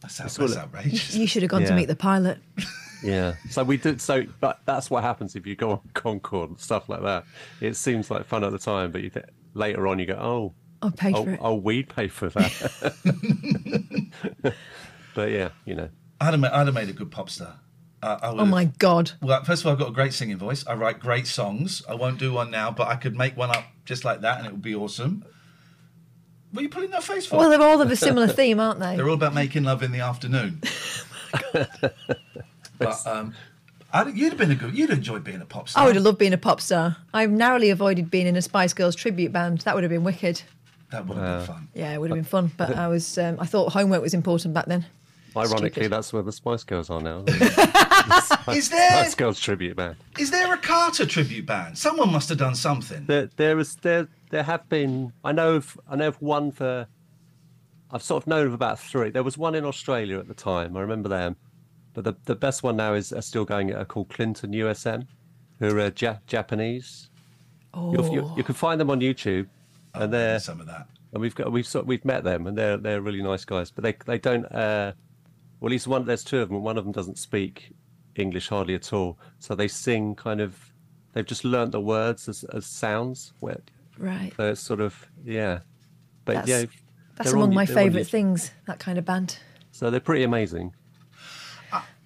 That's, 0.02 0.20
out, 0.20 0.40
all 0.40 0.48
that's 0.48 0.58
outrageous. 0.60 1.16
You 1.16 1.28
should 1.28 1.44
have 1.44 1.52
gone 1.52 1.64
to 1.64 1.74
meet 1.76 1.86
the 1.88 1.96
pilot. 1.96 2.40
yeah. 3.04 3.36
So 3.50 3.64
we 3.64 3.78
did. 3.78 4.02
So, 4.02 4.24
but 4.40 4.62
that's 4.66 4.90
what 4.90 5.04
happens 5.04 5.36
if 5.36 5.46
you 5.48 5.56
go 5.56 5.72
on 5.72 5.80
Concorde 5.94 6.50
and 6.50 6.60
stuff 6.60 6.90
like 6.90 7.02
that. 7.04 7.24
It 7.62 7.76
seems 7.76 8.12
like 8.12 8.26
fun 8.26 8.44
at 8.44 8.52
the 8.52 8.60
time, 8.60 8.92
but 8.92 9.02
you 9.02 9.10
th- 9.10 9.26
later 9.54 9.88
on 9.88 10.00
you 10.00 10.06
go, 10.06 10.16
oh, 10.20 10.54
I'll 10.82 10.92
pay 10.92 11.14
oh, 11.14 11.24
for 11.26 11.32
it. 11.32 11.40
oh, 11.42 11.56
we'd 11.56 11.90
pay 11.90 12.08
for 12.08 12.30
that. 12.30 12.94
but 15.16 15.32
yeah, 15.32 15.50
you 15.66 15.76
know. 15.76 15.90
I'd 16.20 16.32
have, 16.34 16.40
made, 16.40 16.52
I'd 16.52 16.68
have 16.68 16.76
made 16.76 16.90
a 16.90 16.94
good 16.94 17.12
pop 17.12 17.30
star. 17.30 17.56
Uh, 18.04 18.18
I 18.22 18.28
Oh 18.30 18.34
would've- 18.36 18.50
my 18.50 18.66
god. 18.66 19.12
Well, 19.22 19.44
first 19.44 19.62
of 19.62 19.68
all, 19.68 19.74
I've 19.74 19.80
got 19.80 19.90
a 19.90 19.94
great 19.94 20.14
singing 20.14 20.38
voice. 20.38 20.66
I 20.68 20.74
write 20.74 21.00
great 21.00 21.28
songs. 21.28 21.84
I 21.88 21.94
won't 21.96 22.20
do 22.20 22.34
one 22.34 22.50
now, 22.52 22.72
but 22.72 22.88
I 22.88 22.96
could 22.96 23.16
make 23.16 23.38
one 23.38 23.50
up 23.52 23.66
just 23.86 24.04
like 24.06 24.22
that, 24.22 24.38
and 24.40 24.48
it 24.48 24.52
would 24.52 24.62
be 24.62 24.76
awesome. 24.76 25.24
What 26.52 26.60
are 26.60 26.64
you 26.64 26.70
pulling 26.70 26.92
that 26.92 27.04
face 27.04 27.26
for? 27.26 27.38
Well, 27.38 27.50
they're 27.50 27.62
all 27.62 27.82
of 27.82 27.90
a 27.92 27.96
similar 27.96 28.28
theme, 28.40 28.60
aren't 28.60 28.80
they? 28.80 28.96
They're 28.96 29.08
all 29.08 29.16
about 29.16 29.34
making 29.34 29.64
love 29.64 29.84
in 29.84 29.92
the 29.92 30.02
afternoon. 30.02 30.62
but 32.78 33.08
um, 33.08 33.34
I'd, 33.94 34.16
you'd 34.16 34.30
have 34.30 34.38
been 34.38 34.52
a 34.52 34.56
good. 34.56 34.78
You'd 34.78 34.90
enjoyed 34.90 35.24
being 35.24 35.42
a 35.42 35.46
pop 35.46 35.70
star. 35.70 35.84
I 35.84 35.86
would 35.88 35.96
have 35.96 36.04
loved 36.04 36.18
being 36.18 36.34
a 36.34 36.38
pop 36.38 36.62
star. 36.62 36.98
I've 37.14 37.32
narrowly 37.32 37.70
avoided 37.70 38.12
being 38.12 38.28
in 38.28 38.36
a 38.36 38.42
Spice 38.42 38.74
Girls 38.74 38.96
tribute 38.96 39.32
band. 39.32 39.60
That 39.60 39.76
would 39.76 39.84
have 39.84 39.92
been 39.92 40.04
wicked. 40.04 40.42
That 40.92 41.08
would 41.08 41.18
have 41.18 41.48
been 41.48 41.56
fun. 41.56 41.68
Yeah, 41.74 41.94
it 41.94 42.00
would 42.00 42.10
have 42.10 42.18
been 42.18 42.24
fun. 42.26 42.52
But 42.58 42.76
I 42.76 42.88
was, 42.90 43.18
um, 43.18 43.38
I 43.40 43.46
thought 43.46 43.72
homework 43.72 44.02
was 44.02 44.14
important 44.14 44.54
back 44.54 44.66
then. 44.66 44.86
Ironically, 45.36 45.70
Stupid. 45.72 45.92
that's 45.92 46.12
where 46.14 46.24
the 46.24 46.32
Spice 46.32 46.64
Girls 46.64 46.90
are 46.90 47.02
now. 47.02 47.24
Is 48.54 48.70
there 48.70 48.90
Spice 48.92 49.16
Girls 49.16 49.40
tribute 49.40 49.76
band. 49.78 49.96
is 50.20 50.32
there 50.32 50.52
a 50.54 50.58
Carter 50.58 51.06
tribute 51.06 51.46
band? 51.46 51.78
Someone 51.78 52.12
must 52.12 52.30
have 52.30 52.38
done 52.40 52.56
something. 52.56 53.06
There, 53.06 53.30
there 53.38 53.60
is 53.60 53.76
there 53.78 54.08
there 54.32 54.44
have 54.44 54.68
been. 54.70 55.14
I 55.24 55.32
know 55.32 55.56
of 55.56 55.80
I 55.90 55.96
know 55.96 56.08
of 56.10 56.22
one 56.22 56.52
for. 56.52 56.88
I've 57.92 58.02
sort 58.04 58.24
of 58.24 58.28
known 58.28 58.48
of 58.48 58.54
about 58.54 58.80
three. 58.80 59.10
There 59.10 59.24
was 59.24 59.38
one 59.38 59.54
in 59.56 59.66
Australia 59.66 60.18
at 60.18 60.28
the 60.28 60.34
time. 60.34 60.76
I 60.78 60.82
remember 60.82 61.10
them, 61.10 61.36
but 61.94 62.04
the 62.04 62.16
the 62.26 62.36
best 62.36 62.64
one 62.64 62.76
now 62.78 62.94
is 62.94 63.14
are 63.14 63.22
still 63.22 63.46
going. 63.46 63.74
Are 63.74 63.86
called 63.86 64.10
Clinton 64.10 64.52
USM, 64.52 65.08
who 65.60 65.78
are 65.80 65.92
ja- 65.98 66.18
Japanese. 66.28 67.10
Oh, 67.74 67.94
You'll- 67.94 68.14
You, 68.14 68.34
you 68.38 68.44
can 68.44 68.56
find 68.56 68.82
them 68.82 68.90
on 68.90 69.00
YouTube, 69.00 69.48
and 69.94 70.12
they're 70.12 70.40
Some 70.40 70.60
of 70.60 70.68
that. 70.68 70.88
and 71.14 71.22
we've 71.22 71.36
got 71.36 71.52
we've 71.52 71.68
sort 71.68 71.86
we've 71.86 72.04
met 72.04 72.24
them, 72.24 72.48
and 72.48 72.58
they're 72.58 72.78
they're 72.78 73.02
really 73.02 73.22
nice 73.22 73.46
guys. 73.46 73.70
But 73.72 73.84
they 73.84 73.96
they 74.06 74.18
don't. 74.18 74.46
Uh, 74.46 74.94
well, 75.62 75.70
at 75.70 75.72
least 75.72 75.88
one. 75.88 76.04
There's 76.06 76.24
two 76.26 76.40
of 76.40 76.50
them. 76.50 76.62
One 76.64 76.78
of 76.78 76.84
them 76.84 76.92
doesn't 76.92 77.18
speak 77.18 77.72
English 78.16 78.50
hardly 78.50 78.76
at 78.76 78.92
all, 78.92 79.18
so 79.40 79.56
they 79.56 79.70
sing 79.70 80.16
kind 80.16 80.42
of. 80.42 80.74
They've 81.14 81.26
just 81.26 81.46
learnt 81.46 81.72
the 81.72 81.80
words 81.80 82.28
as, 82.28 82.44
as 82.46 82.66
sounds. 82.66 83.32
Where, 83.40 83.62
right. 83.98 84.34
so 84.36 84.50
it's 84.52 84.62
sort 84.62 84.82
of 84.82 85.10
yeah, 85.24 85.60
but 86.26 86.36
That's, 86.36 86.48
yeah, 86.50 86.66
that's 87.16 87.30
they're 87.30 87.38
among 87.38 87.50
on- 87.50 87.56
my 87.56 87.66
favourite 87.66 88.08
things. 88.08 88.52
That 88.68 88.80
kind 88.80 88.98
of 88.98 89.06
band. 89.06 89.38
So 89.72 89.90
they're 89.90 90.00
pretty 90.02 90.24
amazing. 90.24 90.74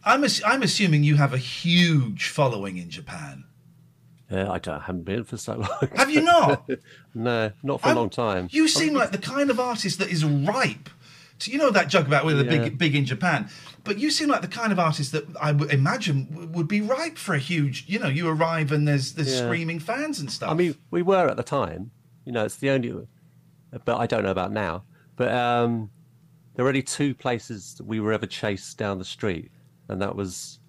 I'm 0.07 0.23
ass- 0.23 0.41
I'm 0.45 0.61
assuming 0.61 1.03
you 1.03 1.15
have 1.15 1.33
a 1.33 1.37
huge 1.39 2.27
following 2.29 2.77
in 2.77 2.91
Japan. 2.91 3.45
Yeah, 4.29 4.51
I 4.51 4.59
don't, 4.59 4.81
haven't 4.81 5.03
been 5.03 5.23
for 5.23 5.37
so 5.37 5.55
long. 5.55 5.89
Have 5.95 6.09
you 6.11 6.21
not? 6.21 6.69
no, 7.15 7.51
not 7.63 7.81
for 7.81 7.87
a 7.87 7.89
I'm- 7.89 7.97
long 7.97 8.09
time. 8.11 8.47
You 8.51 8.67
seem 8.67 8.93
like 8.93 9.11
the 9.11 9.17
kind 9.17 9.49
of 9.49 9.59
artist 9.59 9.97
that 9.99 10.09
is 10.09 10.23
ripe. 10.25 10.89
So 11.37 11.51
you 11.51 11.57
know 11.57 11.69
that 11.69 11.89
joke 11.89 12.07
about 12.07 12.25
we're 12.25 12.35
the 12.35 12.45
Yeah. 12.45 12.63
big 12.63 12.77
big 12.77 12.95
in 12.95 13.05
Japan, 13.05 13.49
but 13.83 13.97
you 13.99 14.09
seem 14.09 14.29
like 14.29 14.41
the 14.41 14.47
kind 14.47 14.71
of 14.71 14.79
artist 14.79 15.11
that 15.11 15.25
I 15.41 15.51
would 15.51 15.71
imagine 15.71 16.27
w- 16.31 16.47
would 16.49 16.67
be 16.67 16.79
ripe 16.81 17.17
for 17.17 17.35
a 17.35 17.39
huge. 17.39 17.83
You 17.87 17.99
know, 17.99 18.07
you 18.07 18.27
arrive 18.29 18.71
and 18.71 18.87
there's 18.87 19.13
there's 19.13 19.33
Yeah. 19.33 19.45
screaming 19.45 19.79
fans 19.79 20.19
and 20.19 20.31
stuff. 20.31 20.49
I 20.49 20.53
mean, 20.53 20.75
we 20.91 21.01
were 21.01 21.27
at 21.27 21.35
the 21.37 21.43
time. 21.43 21.91
You 22.23 22.31
know, 22.31 22.45
it's 22.45 22.55
the 22.55 22.69
only, 22.69 22.93
but 23.83 23.97
I 23.97 24.07
don't 24.07 24.23
know 24.23 24.31
about 24.31 24.51
now. 24.53 24.83
But 25.17 25.31
um, 25.33 25.89
there 26.55 26.63
were 26.63 26.69
only 26.69 26.81
two 26.83 27.13
places 27.13 27.75
that 27.75 27.85
we 27.85 27.99
were 27.99 28.13
ever 28.13 28.25
chased 28.25 28.77
down 28.77 28.97
the 28.97 29.05
street, 29.05 29.51
and 29.89 30.01
that 30.01 30.15
was 30.15 30.59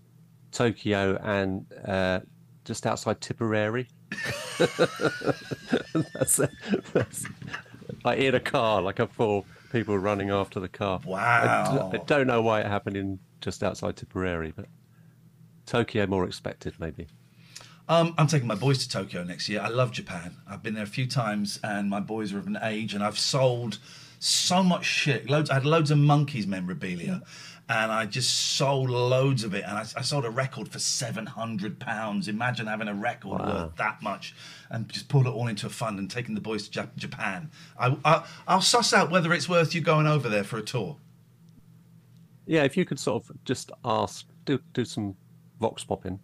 Tokyo 0.53 1.17
and 1.23 1.65
uh, 1.87 2.21
just 2.65 2.87
outside 2.87 3.21
Tipperary. 3.21 3.89
that's, 4.59 6.41
that's 6.93 7.27
like 8.05 8.19
in 8.19 8.35
a 8.35 8.41
car, 8.41 8.83
like 8.83 8.99
a 8.99 9.07
four 9.07 9.45
people 9.77 9.99
running 9.99 10.31
after 10.31 10.59
the 10.59 10.69
car. 10.69 11.01
I, 11.05 11.07
Wow. 11.07 11.91
I 11.93 11.99
don't 11.99 12.27
know 12.27 12.41
why 12.41 12.61
it 12.61 12.67
happened 12.67 12.97
in 12.97 13.19
just 13.41 13.63
outside 13.63 13.97
Tipperary, 13.97 14.53
but 14.57 14.67
Tokyo 15.67 16.07
more 16.07 16.25
expected 16.25 16.75
maybe. 16.79 17.09
Um, 17.89 18.15
I'm 18.19 18.27
taking 18.27 18.49
my 18.49 18.55
boys 18.55 18.79
to 18.79 18.89
Tokyo 18.89 19.23
next 19.23 19.49
year. 19.49 19.61
I 19.61 19.69
love 19.69 19.93
Japan. 19.93 20.37
I've 20.49 20.63
been 20.63 20.75
there 20.75 20.85
a 20.85 20.89
few 20.89 21.07
times, 21.07 21.61
and 21.63 21.91
my 21.91 22.01
boys 22.01 22.33
are 22.33 22.39
of 22.39 22.47
an 22.47 22.59
age, 22.63 22.95
and 22.95 23.05
I've 23.05 23.19
sold 23.19 23.79
so 24.19 24.63
much 24.63 24.85
shit. 24.87 25.29
Loads. 25.29 25.51
I 25.51 25.55
had 25.55 25.67
loads 25.67 25.91
of 25.91 25.99
Monkees 25.99 26.47
memorabilia, 26.47 27.23
and 27.69 27.91
I 27.91 28.07
just 28.07 28.57
sold 28.57 28.91
loads 28.91 29.43
of 29.45 29.55
it. 29.55 29.65
And 29.65 29.77
I, 29.79 29.81
I 29.97 30.03
sold 30.03 30.25
a 30.25 30.31
record 30.31 30.69
for 30.69 30.79
seven 30.79 31.27
hundred 31.27 31.79
pounds. 31.79 32.29
Imagine 32.29 32.67
having 32.67 32.89
a 32.89 32.95
record 32.95 33.41
worth 33.41 33.77
that 33.77 34.03
much, 34.03 34.35
and 34.71 34.89
just 34.89 35.09
pulled 35.09 35.27
it 35.27 35.31
all 35.31 35.49
into 35.49 35.67
a 35.67 35.71
fund 35.71 35.99
and 35.99 36.11
taking 36.11 36.35
the 36.35 36.41
boys 36.41 36.69
to 36.69 36.81
Jap- 36.81 36.97
Japan. 36.97 37.51
I, 37.79 37.97
I, 38.05 38.25
I'll 38.47 38.61
suss 38.61 38.93
out 38.93 39.11
whether 39.11 39.33
it's 39.33 39.49
worth 39.49 39.75
you 39.75 39.81
going 39.81 40.07
over 40.07 40.29
there 40.29 40.45
for 40.45 40.59
a 40.59 40.63
tour. 40.63 40.97
Yeah, 42.47 42.63
if 42.63 42.77
you 42.77 42.85
could 42.85 43.01
sort 43.01 43.25
of 43.25 43.45
just 43.45 43.73
ask, 43.85 44.27
do 44.45 44.61
do 44.73 44.85
some 44.85 45.17
vox 45.61 45.83
popping. 45.83 46.21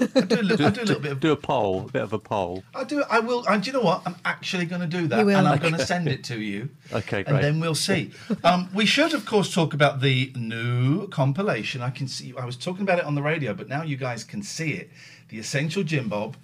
I 0.00 0.20
do 0.20 0.40
a 0.40 0.42
little, 0.42 0.66
I 0.66 0.70
do 0.70 0.80
a 0.80 0.84
little 0.84 1.00
bit 1.02 1.12
of 1.12 1.20
Do 1.20 1.32
a 1.32 1.36
poll, 1.36 1.86
a 1.88 1.92
bit 1.92 2.02
of 2.02 2.12
a 2.12 2.18
poll. 2.18 2.62
I 2.74 2.84
do. 2.84 3.02
I 3.08 3.20
will. 3.20 3.46
And 3.46 3.62
do 3.62 3.68
you 3.70 3.72
know 3.72 3.82
what? 3.82 4.02
I'm 4.06 4.16
actually 4.24 4.66
going 4.66 4.80
to 4.82 4.86
do 4.86 5.06
that, 5.08 5.18
You 5.20 5.26
will. 5.26 5.36
and 5.36 5.48
I'm 5.48 5.58
going 5.58 5.74
to 5.74 5.86
send 5.86 6.08
it 6.08 6.24
to 6.24 6.40
you. 6.40 6.68
Okay, 6.92 7.18
And 7.18 7.26
great. 7.28 7.42
then 7.42 7.58
we'll 7.60 7.74
see. 7.74 8.12
Um, 8.44 8.68
we 8.72 8.86
should, 8.86 9.12
of 9.14 9.26
course, 9.26 9.52
talk 9.52 9.74
about 9.74 10.00
the 10.00 10.32
new 10.36 11.08
compilation. 11.08 11.82
I 11.82 11.90
can 11.90 12.06
see. 12.08 12.32
I 12.38 12.44
was 12.44 12.56
talking 12.56 12.82
about 12.82 12.98
it 12.98 13.04
on 13.04 13.14
the 13.14 13.22
radio, 13.22 13.54
but 13.54 13.68
now 13.68 13.82
you 13.82 13.96
guys 13.96 14.22
can 14.22 14.42
see 14.42 14.72
it. 14.72 14.90
The 15.30 15.38
Essential 15.38 15.82
Jim 15.82 16.08
Bob. 16.08 16.36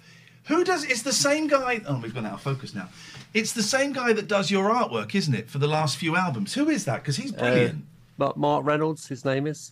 Who 0.47 0.63
does? 0.65 0.83
It's 0.83 1.03
the 1.03 1.13
same 1.13 1.47
guy. 1.47 1.81
Oh, 1.87 1.99
we've 2.01 2.13
gone 2.13 2.25
out 2.25 2.33
of 2.33 2.41
focus 2.41 2.75
now. 2.75 2.89
It's 3.33 3.53
the 3.53 3.63
same 3.63 3.93
guy 3.93 4.11
that 4.13 4.27
does 4.27 4.51
your 4.51 4.69
artwork, 4.69 5.15
isn't 5.15 5.33
it, 5.33 5.49
for 5.49 5.57
the 5.59 5.67
last 5.67 5.95
few 5.97 6.15
albums? 6.17 6.53
Who 6.55 6.69
is 6.69 6.83
that? 6.85 7.01
Because 7.01 7.15
he's 7.15 7.31
brilliant. 7.31 7.85
But 8.17 8.35
Mark 8.35 8.65
Reynolds, 8.65 9.07
his 9.07 9.23
name 9.23 9.47
is. 9.47 9.71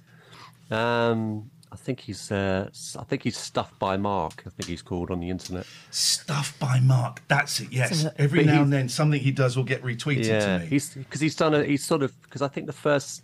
Um, 0.72 1.52
I 1.74 1.78
think 1.78 2.02
he's. 2.02 2.32
Uh, 2.32 2.66
s- 2.70 2.98
I 3.00 3.04
think 3.06 3.24
he's 3.24 3.38
stuffed 3.38 3.80
by 3.80 3.96
Mark. 3.96 4.44
I 4.46 4.50
think 4.50 4.68
he's 4.68 4.82
called 4.82 5.10
on 5.10 5.20
the 5.22 5.30
internet. 5.30 5.66
Stuff 5.90 6.58
by 6.60 6.80
Mark. 6.82 7.22
That's 7.30 7.60
it. 7.62 7.72
Yes. 7.72 8.02
So- 8.02 8.12
Every 8.18 8.44
now 8.44 8.62
and 8.64 8.74
then, 8.74 8.90
something 8.90 9.20
he 9.20 9.32
does 9.32 9.56
will 9.56 9.64
get 9.64 9.82
retweeted 9.82 10.26
Yeah, 10.26 10.58
to 10.58 10.60
me. 10.60 10.66
he's 10.66 10.94
because 10.94 11.22
he's 11.22 11.36
done 11.36 11.54
a. 11.54 11.64
He's 11.64 11.86
sort 11.86 12.04
of 12.04 12.20
because 12.24 12.42
I 12.42 12.50
think 12.50 12.68
the 12.68 12.74
first, 12.74 13.24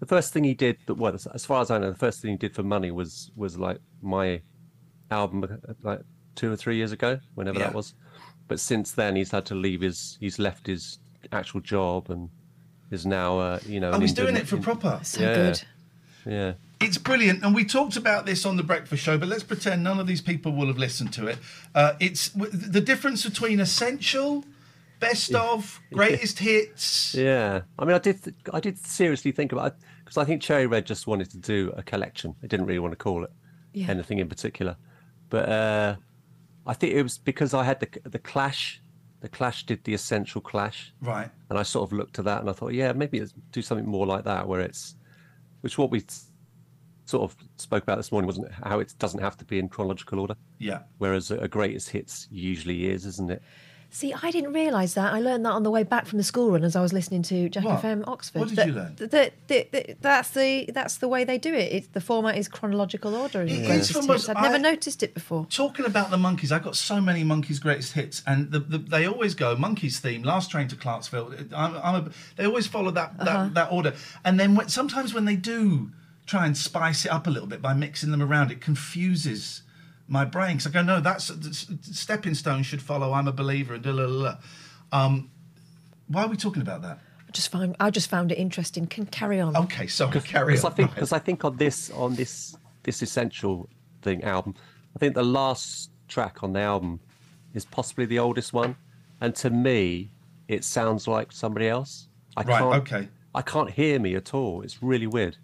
the 0.00 0.06
first 0.06 0.32
thing 0.34 0.44
he 0.44 0.52
did. 0.54 0.76
That 0.86 0.94
well, 0.94 1.14
as- 1.14 1.26
as 1.28 1.46
far 1.46 1.62
as 1.62 1.70
I 1.70 1.78
know, 1.78 1.90
the 1.90 1.98
first 1.98 2.20
thing 2.20 2.32
he 2.32 2.36
did 2.36 2.54
for 2.54 2.62
money 2.62 2.90
was 2.90 3.30
was 3.36 3.58
like 3.58 3.78
my 4.02 4.42
album 5.10 5.44
uh, 5.44 5.72
like 5.82 6.00
two 6.34 6.52
or 6.52 6.56
three 6.56 6.76
years 6.76 6.92
ago, 6.92 7.18
whenever 7.36 7.58
Yeah. 7.58 7.66
that 7.66 7.74
was. 7.74 7.94
But 8.48 8.60
since 8.60 8.92
then, 8.92 9.16
he's 9.16 9.30
had 9.30 9.46
to 9.46 9.54
leave 9.54 9.80
his. 9.80 10.18
He's 10.20 10.38
left 10.38 10.66
his 10.66 10.98
actual 11.32 11.60
job 11.60 12.10
and 12.10 12.28
is 12.90 13.06
now. 13.06 13.38
Uh, 13.38 13.58
you 13.66 13.80
know. 13.80 13.92
Oh, 13.92 13.94
an 13.94 14.02
he's 14.02 14.12
doing 14.12 14.36
it 14.36 14.46
for 14.46 14.58
proper. 14.58 15.00
So 15.02 15.20
Yeah. 15.22 15.34
good. 15.34 15.62
Yeah. 16.26 16.52
It's 16.82 16.98
brilliant, 16.98 17.44
and 17.44 17.54
we 17.54 17.64
talked 17.64 17.96
about 17.96 18.26
this 18.26 18.44
on 18.44 18.56
the 18.56 18.62
breakfast 18.62 19.02
show. 19.02 19.16
But 19.18 19.28
let's 19.28 19.42
pretend 19.42 19.82
none 19.82 19.98
of 20.00 20.06
these 20.06 20.20
people 20.20 20.52
will 20.52 20.66
have 20.66 20.78
listened 20.78 21.12
to 21.14 21.26
it. 21.26 21.38
Uh, 21.74 21.94
it's 22.00 22.30
w- 22.30 22.50
the 22.52 22.80
difference 22.80 23.24
between 23.24 23.60
essential, 23.60 24.44
best 25.00 25.34
of, 25.34 25.80
greatest 25.92 26.38
hits. 26.48 27.14
Yeah, 27.14 27.62
I 27.78 27.84
mean, 27.84 27.94
I 27.94 27.98
did. 27.98 28.22
th- 28.22 28.36
I 28.52 28.60
did 28.60 28.78
seriously 28.78 29.32
think 29.32 29.52
about 29.52 29.76
because 30.04 30.16
I 30.16 30.24
think 30.24 30.42
Cherry 30.42 30.66
Red 30.66 30.86
just 30.86 31.06
wanted 31.06 31.30
to 31.30 31.38
do 31.38 31.72
a 31.76 31.82
collection. 31.82 32.34
They 32.40 32.48
didn't 32.48 32.66
really 32.66 32.78
want 32.80 32.92
to 32.92 32.96
call 32.96 33.24
it 33.24 33.30
Yeah. 33.72 33.88
anything 33.90 34.18
in 34.18 34.28
particular, 34.28 34.76
but 35.30 35.48
uh, 35.48 35.96
I 36.66 36.74
think 36.74 36.92
it 36.94 37.02
was 37.02 37.18
because 37.18 37.54
I 37.54 37.64
had 37.64 37.80
the 37.80 37.88
the 38.08 38.18
Clash. 38.18 38.80
The 39.20 39.28
Clash 39.28 39.66
did 39.66 39.84
the 39.84 39.94
Essential 39.94 40.40
Clash, 40.40 40.92
Right. 41.00 41.30
and 41.48 41.56
I 41.56 41.62
sort 41.62 41.88
of 41.88 41.92
looked 41.96 42.14
to 42.14 42.24
that 42.24 42.40
and 42.40 42.50
I 42.50 42.52
thought, 42.52 42.72
yeah, 42.72 42.92
maybe 42.92 43.18
it's 43.18 43.32
do 43.52 43.62
something 43.62 43.86
more 43.86 44.04
like 44.04 44.24
that, 44.24 44.48
where 44.48 44.60
it's, 44.60 44.96
which 45.60 45.78
what 45.78 45.92
we 45.92 45.98
s- 46.00 46.31
sort 47.04 47.22
of 47.24 47.36
spoke 47.56 47.82
about 47.82 47.96
this 47.96 48.12
morning 48.12 48.26
wasn't 48.26 48.46
it? 48.46 48.52
How 48.62 48.80
it 48.80 48.94
doesn't 48.98 49.20
have 49.20 49.36
to 49.38 49.44
be 49.44 49.58
in 49.58 49.68
chronological 49.68 50.20
order, 50.20 50.36
Yeah. 50.58 50.80
whereas 50.98 51.30
a, 51.30 51.38
a 51.38 51.48
greatest 51.48 51.90
hits 51.90 52.28
usually 52.30 52.88
is, 52.90 53.06
isn't 53.06 53.30
it? 53.30 53.42
See, 53.94 54.14
I 54.14 54.30
didn't 54.30 54.54
realise 54.54 54.94
that. 54.94 55.12
I 55.12 55.20
learned 55.20 55.44
that 55.44 55.50
on 55.50 55.64
the 55.64 55.70
way 55.70 55.82
back 55.82 56.06
from 56.06 56.16
the 56.16 56.24
school 56.24 56.50
run 56.52 56.64
as 56.64 56.74
I 56.74 56.80
was 56.80 56.94
listening 56.94 57.22
to 57.24 57.50
Jack 57.50 57.64
What? 57.64 57.82
FM 57.82 58.08
Oxford. 58.08 58.38
What 58.38 58.48
did 58.48 58.56
that, 58.56 58.66
you 58.68 58.72
learn? 58.72 58.94
That, 58.96 59.10
that, 59.48 59.72
that- 59.72 59.96
that's 60.00 60.30
the 60.30 60.70
that's 60.72 60.96
the 60.96 61.08
way 61.08 61.24
they 61.24 61.36
do 61.36 61.52
it. 61.52 61.70
It's 61.70 61.88
the 61.88 62.00
format 62.00 62.38
is 62.38 62.48
chronological 62.48 63.14
order. 63.14 63.42
in 63.42 63.48
It 63.48 63.52
is 63.60 63.66
greatest 63.66 63.92
from 63.92 64.08
hits. 64.08 64.30
I'd 64.30 64.40
never 64.40 64.54
I- 64.54 64.58
noticed 64.58 65.02
it 65.02 65.12
before. 65.12 65.44
Talking 65.50 65.84
about 65.84 66.10
the 66.10 66.16
Monkees, 66.16 66.52
I've 66.52 66.64
got 66.64 66.74
so 66.74 67.02
many 67.02 67.22
Monkees' 67.22 67.60
greatest 67.60 67.92
hits, 67.92 68.22
and 68.26 68.50
the, 68.50 68.60
the, 68.60 68.78
they 68.78 69.06
always 69.06 69.34
go 69.34 69.54
Monkees 69.56 69.98
theme, 69.98 70.22
last 70.22 70.50
train 70.50 70.68
to 70.68 70.76
Clarksville. 70.76 71.34
I'm, 71.54 71.76
I'm 71.76 72.06
a, 72.06 72.10
they 72.36 72.46
always 72.46 72.66
follow 72.66 72.92
that 72.92 73.18
that, 73.18 73.28
uh-huh. 73.28 73.50
that 73.52 73.70
order, 73.70 73.92
and 74.24 74.40
then 74.40 74.54
when, 74.54 74.70
sometimes 74.70 75.12
when 75.12 75.26
they 75.26 75.36
do 75.36 75.90
try 76.26 76.46
and 76.46 76.56
spice 76.56 77.04
it 77.04 77.10
up 77.12 77.26
a 77.26 77.30
little 77.30 77.48
bit 77.48 77.60
by 77.62 77.74
mixing 77.74 78.10
them 78.10 78.22
around, 78.22 78.50
it 78.50 78.60
confuses 78.60 79.62
my 80.08 80.24
brain 80.24 80.56
because 80.56 80.66
I 80.66 80.70
go, 80.70 80.82
no, 80.82 81.00
that's 81.00 81.32
stepping 81.82 82.34
stone 82.34 82.62
should 82.62 82.82
follow. 82.82 83.12
I'm 83.12 83.28
a 83.28 83.32
believer, 83.32 83.74
and 83.74 83.82
da 83.82 83.90
la 83.92 84.04
la. 84.04 84.22
la. 84.92 85.04
Um, 85.06 85.30
why 86.08 86.22
are 86.24 86.28
we 86.28 86.36
talking 86.36 86.62
about 86.62 86.82
that? 86.82 86.98
I 87.28 87.30
just 87.32 87.50
found 87.50 87.76
I 87.80 87.90
just 87.90 88.10
found 88.10 88.30
it 88.32 88.38
interesting. 88.38 88.86
Can 88.86 89.06
carry 89.06 89.40
on. 89.40 89.56
Okay, 89.56 89.86
sorry, 89.86 90.20
carry 90.20 90.52
Because 90.52 90.64
on. 90.64 90.72
I 90.72 90.74
think 90.74 90.88
Right. 90.90 90.94
because 90.96 91.12
I 91.12 91.18
think 91.18 91.44
on 91.44 91.56
this 91.56 91.90
on 91.90 92.14
this 92.14 92.56
this 92.82 93.00
essential 93.00 93.68
thing 94.02 94.22
album, 94.24 94.54
I 94.94 94.98
think 94.98 95.14
the 95.14 95.22
last 95.24 95.90
track 96.08 96.42
on 96.42 96.52
the 96.52 96.60
album 96.60 97.00
is 97.54 97.64
possibly 97.64 98.04
the 98.04 98.18
oldest 98.18 98.52
one, 98.52 98.76
and 99.20 99.34
to 99.36 99.48
me, 99.50 100.10
it 100.48 100.64
sounds 100.64 101.08
like 101.08 101.32
somebody 101.32 101.68
else. 101.68 102.08
I 102.36 102.42
Right, 102.42 102.58
can't, 102.58 102.74
okay. 102.82 103.08
I 103.34 103.42
can't 103.42 103.70
hear 103.70 103.98
me 103.98 104.14
at 104.14 104.34
all. 104.34 104.60
It's 104.62 104.82
really 104.82 105.06
weird. 105.06 105.38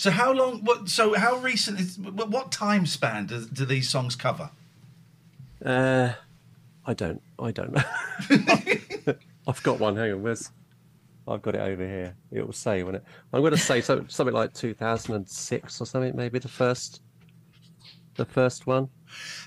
So 0.00 0.10
how 0.10 0.32
long? 0.32 0.64
What? 0.64 0.88
So 0.88 1.12
how 1.12 1.36
recent 1.36 1.78
is? 1.78 1.98
What 1.98 2.50
time 2.50 2.86
span 2.86 3.26
do, 3.26 3.44
do 3.44 3.66
these 3.66 3.90
songs 3.90 4.16
cover? 4.16 4.48
Uh, 5.62 6.14
I 6.86 6.94
don't. 6.94 7.20
I 7.38 7.50
don't 7.50 7.72
know. 7.74 7.82
I've 9.46 9.62
got 9.62 9.78
one. 9.78 9.96
Hang 9.96 10.12
on. 10.12 10.22
Where's? 10.22 10.52
I've 11.28 11.42
got 11.42 11.54
it 11.54 11.60
over 11.60 11.86
here. 11.86 12.16
It 12.32 12.46
will 12.46 12.54
say 12.54 12.82
when 12.82 12.94
it. 12.94 13.04
I'm 13.34 13.42
going 13.42 13.52
to 13.52 13.58
say 13.58 13.82
so, 13.82 14.06
something 14.08 14.34
like 14.34 14.54
2006 14.54 15.80
or 15.82 15.84
something. 15.84 16.16
Maybe 16.16 16.38
the 16.38 16.48
first. 16.48 17.02
The 18.20 18.26
first 18.26 18.66
one. 18.66 18.90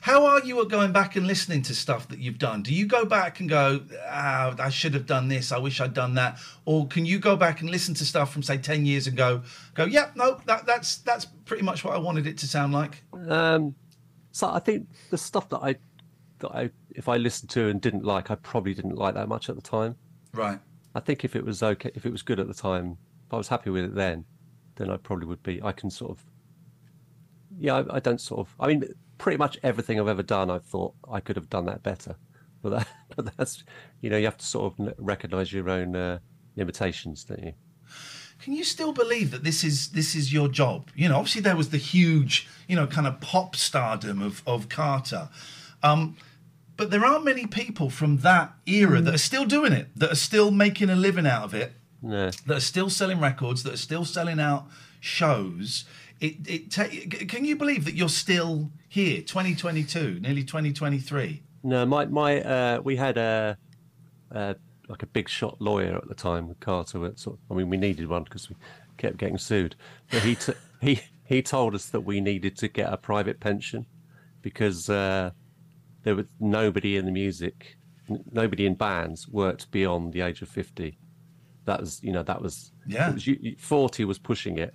How 0.01 0.25
are 0.25 0.39
you 0.43 0.59
at 0.59 0.67
going 0.67 0.91
back 0.91 1.15
and 1.15 1.27
listening 1.27 1.61
to 1.61 1.75
stuff 1.75 2.07
that 2.07 2.17
you've 2.17 2.39
done? 2.39 2.63
Do 2.63 2.73
you 2.73 2.87
go 2.87 3.05
back 3.05 3.39
and 3.39 3.47
go, 3.47 3.81
ah, 4.07 4.55
I 4.57 4.69
should 4.71 4.95
have 4.95 5.05
done 5.05 5.27
this. 5.27 5.51
I 5.51 5.59
wish 5.59 5.79
I'd 5.79 5.93
done 5.93 6.15
that, 6.15 6.39
or 6.65 6.87
can 6.87 7.05
you 7.05 7.19
go 7.19 7.35
back 7.35 7.61
and 7.61 7.69
listen 7.69 7.93
to 7.93 8.03
stuff 8.03 8.33
from 8.33 8.41
say 8.41 8.57
ten 8.57 8.83
years 8.87 9.05
ago? 9.05 9.43
Go, 9.75 9.85
yeah, 9.85 10.09
no, 10.15 10.41
that, 10.47 10.65
that's 10.65 10.97
that's 10.97 11.25
pretty 11.45 11.61
much 11.61 11.83
what 11.85 11.93
I 11.93 11.99
wanted 11.99 12.25
it 12.25 12.35
to 12.39 12.47
sound 12.47 12.73
like. 12.73 13.03
Um, 13.29 13.75
so 14.31 14.49
I 14.49 14.57
think 14.57 14.87
the 15.11 15.19
stuff 15.19 15.49
that 15.49 15.59
I, 15.59 15.75
that 16.39 16.49
I, 16.49 16.71
if 16.95 17.07
I 17.07 17.17
listened 17.17 17.51
to 17.51 17.67
and 17.67 17.79
didn't 17.79 18.03
like, 18.03 18.31
I 18.31 18.35
probably 18.35 18.73
didn't 18.73 18.95
like 18.95 19.13
that 19.13 19.27
much 19.27 19.49
at 19.49 19.55
the 19.55 19.61
time. 19.61 19.97
Right. 20.33 20.57
I 20.95 20.99
think 20.99 21.23
if 21.23 21.35
it 21.35 21.45
was 21.45 21.61
okay, 21.61 21.91
if 21.93 22.07
it 22.07 22.11
was 22.11 22.23
good 22.23 22.39
at 22.39 22.47
the 22.47 22.55
time, 22.55 22.97
if 23.27 23.33
I 23.35 23.37
was 23.37 23.49
happy 23.49 23.69
with 23.69 23.83
it 23.83 23.93
then, 23.93 24.25
then 24.77 24.89
I 24.89 24.97
probably 24.97 25.27
would 25.27 25.43
be. 25.43 25.61
I 25.61 25.73
can 25.73 25.91
sort 25.91 26.09
of, 26.09 26.25
yeah, 27.59 27.75
I, 27.75 27.97
I 27.97 27.99
don't 27.99 28.21
sort 28.21 28.41
of. 28.41 28.55
I 28.59 28.67
mean, 28.67 28.83
pretty 29.17 29.37
much 29.37 29.57
everything 29.63 29.99
I've 29.99 30.07
ever 30.07 30.23
done, 30.23 30.49
I've 30.49 30.65
thought 30.65 30.93
I 31.11 31.19
could 31.19 31.35
have 31.35 31.49
done 31.49 31.65
that 31.65 31.83
better. 31.83 32.15
But 32.63 32.69
that, 32.69 32.87
but 33.13 33.35
that's, 33.35 33.61
you 33.99 34.09
know, 34.09 34.15
you 34.15 34.23
have 34.23 34.37
to 34.37 34.45
sort 34.45 34.79
of 34.79 34.93
recognise 34.97 35.51
your 35.51 35.69
own 35.69 35.97
uh, 35.97 36.19
limitations, 36.55 37.25
don't 37.25 37.43
you? 37.43 37.53
Can 38.41 38.53
you 38.53 38.63
still 38.63 38.93
believe 38.93 39.31
that 39.31 39.43
this 39.43 39.65
is 39.65 39.89
this 39.89 40.15
is 40.15 40.31
your 40.31 40.47
job? 40.47 40.89
You 40.95 41.09
know, 41.09 41.17
obviously 41.17 41.41
there 41.41 41.57
was 41.57 41.71
the 41.71 41.77
huge, 41.77 42.47
you 42.69 42.77
know, 42.77 42.87
kind 42.87 43.05
of 43.05 43.19
pop 43.19 43.57
stardom 43.57 44.21
of 44.21 44.41
of 44.47 44.69
Carter, 44.69 45.27
um, 45.81 46.15
but 46.77 46.89
there 46.89 47.05
aren't 47.05 47.25
many 47.25 47.47
people 47.47 47.89
from 47.89 48.19
that 48.19 48.53
era 48.65 49.01
that 49.01 49.13
are 49.13 49.17
still 49.17 49.45
doing 49.45 49.73
it, 49.73 49.89
that 49.97 50.11
are 50.13 50.15
still 50.15 50.49
making 50.49 50.89
a 50.89 50.95
living 50.95 51.27
out 51.27 51.43
of 51.43 51.53
it. 51.53 51.73
No. 52.01 52.31
that 52.47 52.57
are 52.57 52.59
still 52.59 52.89
selling 52.89 53.21
records, 53.21 53.63
that 53.63 53.73
are 53.73 53.77
still 53.77 54.03
selling 54.03 54.39
out 54.39 54.67
shows. 54.99 55.85
It, 56.23 56.35
it 56.47 56.71
ta- 56.71 56.87
can 57.27 57.43
you 57.43 57.57
believe 57.57 57.83
that 57.83 57.95
you're 57.95 58.07
still 58.07 58.71
here, 58.87 59.21
2022, 59.21 60.21
nearly 60.21 60.45
2023? 60.45 61.43
No, 61.63 61.85
my 61.85 62.05
my 62.05 62.41
uh, 62.41 62.79
we 62.81 62.95
had 62.95 63.17
a, 63.17 63.57
a 64.31 64.55
like 64.87 65.03
a 65.03 65.05
big 65.05 65.27
shot 65.27 65.61
lawyer 65.61 65.97
at 65.97 66.07
the 66.07 66.15
time 66.15 66.55
Carter. 66.61 67.11
Sort 67.15 67.39
I 67.51 67.53
mean, 67.55 67.69
we 67.69 67.75
needed 67.75 68.07
one 68.07 68.23
because 68.23 68.49
we 68.49 68.55
kept 68.97 69.17
getting 69.17 69.37
sued. 69.37 69.75
But 70.11 70.21
he 70.23 70.35
t- 70.35 70.53
he 70.81 71.01
he 71.25 71.41
told 71.41 71.75
us 71.75 71.87
that 71.87 72.01
we 72.01 72.21
needed 72.21 72.57
to 72.59 72.69
get 72.69 72.91
a 72.91 72.95
private 72.95 73.41
pension 73.41 73.85
because 74.41 74.89
uh, 74.89 75.31
there 76.03 76.15
was 76.15 76.27
nobody 76.39 76.95
in 76.95 77.03
the 77.03 77.11
music, 77.11 77.75
n- 78.09 78.23
nobody 78.31 78.65
in 78.65 78.75
bands 78.75 79.27
worked 79.27 79.71
beyond 79.71 80.13
the 80.13 80.21
age 80.21 80.41
of 80.41 80.47
fifty. 80.47 80.97
That 81.65 81.81
was 81.81 82.01
you 82.01 82.13
know 82.13 82.23
that 82.23 82.41
was 82.41 82.71
Yeah. 82.87 83.11
was, 83.11 83.27
you- 83.27 83.39
you- 83.41 83.55
forty 83.57 84.05
was 84.05 84.19
pushing 84.19 84.57
it, 84.57 84.73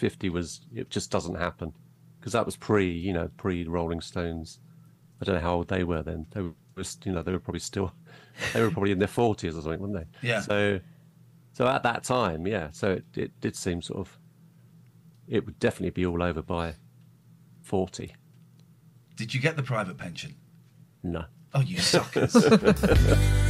fifty 0.00 0.30
was 0.30 0.62
it 0.74 0.90
just 0.90 1.10
doesn't 1.10 1.36
happen 1.36 1.72
because 2.18 2.32
that 2.32 2.46
was 2.46 2.56
pre 2.56 2.90
you 2.90 3.12
know 3.12 3.30
pre 3.36 3.64
Rolling 3.64 4.00
Stones. 4.00 4.58
I 5.20 5.24
don't 5.26 5.34
know 5.34 5.40
how 5.42 5.54
old 5.56 5.68
they 5.68 5.84
were 5.84 6.02
then. 6.02 6.26
They 6.30 6.40
were, 6.40 6.54
you 7.04 7.12
know, 7.12 7.22
they 7.22 7.32
were 7.32 7.38
probably 7.38 7.60
still, 7.60 7.92
they 8.54 8.62
were 8.62 8.70
probably 8.70 8.90
in 8.90 8.98
their 8.98 9.06
forties 9.06 9.54
or 9.54 9.60
something, 9.60 9.80
weren't 9.80 10.08
they? 10.22 10.26
Yeah. 10.26 10.40
So, 10.40 10.80
so 11.52 11.66
at 11.66 11.82
that 11.82 12.04
time, 12.04 12.46
yeah. 12.46 12.70
So 12.72 12.92
it, 12.92 13.04
it 13.14 13.40
did 13.42 13.54
seem 13.54 13.82
sort 13.82 14.00
of, 14.00 14.18
it 15.28 15.44
would 15.44 15.58
definitely 15.58 15.90
be 15.90 16.06
all 16.06 16.22
over 16.22 16.40
by 16.40 16.76
forty. 17.62 18.14
Did 19.16 19.34
you 19.34 19.40
get 19.40 19.56
the 19.56 19.62
private 19.62 19.98
pension? 19.98 20.36
No. 21.02 21.26
Oh, 21.52 21.60
you 21.60 21.78
suckers. 21.78 22.34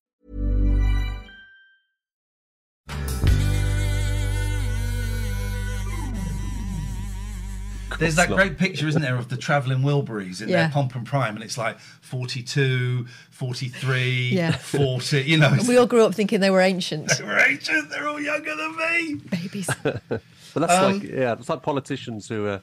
There's 8.01 8.15
that 8.17 8.29
great 8.29 8.57
picture, 8.57 8.87
isn't 8.87 9.01
there, 9.01 9.15
of 9.15 9.29
the 9.29 9.37
travelling 9.37 9.79
Wilburys 9.79 10.41
in 10.41 10.49
Yeah. 10.49 10.63
their 10.63 10.69
pomp 10.69 10.93
and 10.95 11.05
prime, 11.05 11.35
and 11.35 11.43
it's 11.43 11.57
like 11.57 11.79
42, 11.79 13.05
43, 13.31 14.29
Yeah. 14.33 14.51
40, 14.57 15.21
you 15.21 15.37
know. 15.37 15.55
We 15.67 15.77
all 15.77 15.85
grew 15.87 16.03
up 16.03 16.13
thinking 16.13 16.39
they 16.41 16.49
were 16.49 16.61
ancient 16.61 17.09
They're 17.17 17.49
ancient, 17.49 17.89
they're 17.89 18.07
all 18.07 18.19
younger 18.19 18.55
than 18.55 18.75
me. 18.75 19.15
babies. 19.29 19.69
But 20.53 20.67
that's 20.67 20.73
Um, 20.73 20.99
like 20.99 21.03
yeah, 21.03 21.31
it's 21.31 21.47
like 21.47 21.61
politicians 21.63 22.27
who 22.27 22.45
are 22.47 22.61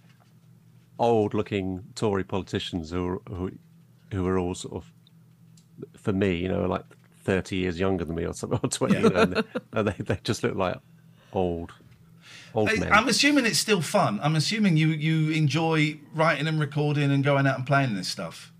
old-looking 0.99 1.85
Tory 1.95 2.25
politicians 2.25 2.91
who 2.91 3.07
are, 3.09 3.35
who 3.35 3.51
who 4.13 4.27
are 4.27 4.39
all 4.39 4.55
sort 4.55 4.75
of 4.75 4.93
for 5.97 6.13
me, 6.13 6.35
you 6.37 6.49
know, 6.49 6.67
like 6.67 6.85
thirty 7.25 7.57
years 7.57 7.79
younger 7.81 8.05
than 8.05 8.15
me 8.17 8.25
or 8.27 8.35
something, 8.35 8.59
or 8.63 8.69
twenty, 8.69 9.01
you 9.01 9.09
know, 9.11 9.23
and, 9.23 9.33
they, 9.37 9.43
and 9.73 9.89
they 9.89 9.95
they 10.05 10.19
just 10.23 10.43
look 10.43 10.55
like 10.55 10.77
old 11.33 11.73
old 12.59 12.71
I- 12.71 12.75
men. 12.81 12.93
I'm 12.93 13.09
assuming 13.09 13.47
it's 13.47 13.59
still 13.59 13.81
fun. 13.83 14.21
I'm 14.23 14.37
assuming 14.37 14.77
you, 14.77 14.89
you 14.89 15.31
enjoy 15.31 15.99
writing 16.15 16.47
and 16.47 16.59
recording 16.61 17.11
and 17.11 17.23
going 17.25 17.47
out 17.47 17.57
and 17.59 17.67
playing 17.67 17.95
this 17.95 18.09
stuff. 18.09 18.53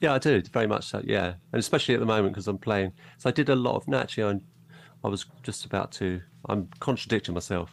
Yeah, 0.00 0.12
I 0.14 0.18
do 0.18 0.42
very 0.52 0.66
much 0.66 0.84
so. 0.86 1.00
Yeah, 1.04 1.34
and 1.52 1.60
especially 1.60 1.94
at 1.94 2.00
the 2.00 2.06
moment 2.06 2.34
because 2.34 2.48
I'm 2.48 2.58
playing. 2.58 2.92
So 3.18 3.28
I 3.28 3.32
did 3.32 3.48
a 3.48 3.54
lot 3.56 3.76
of 3.76 3.88
naturally. 3.88 4.40
I, 5.04 5.06
I 5.06 5.08
was 5.10 5.24
just 5.42 5.64
about 5.64 5.92
to. 5.92 6.20
I'm 6.48 6.68
contradicting 6.80 7.32
myself. 7.34 7.70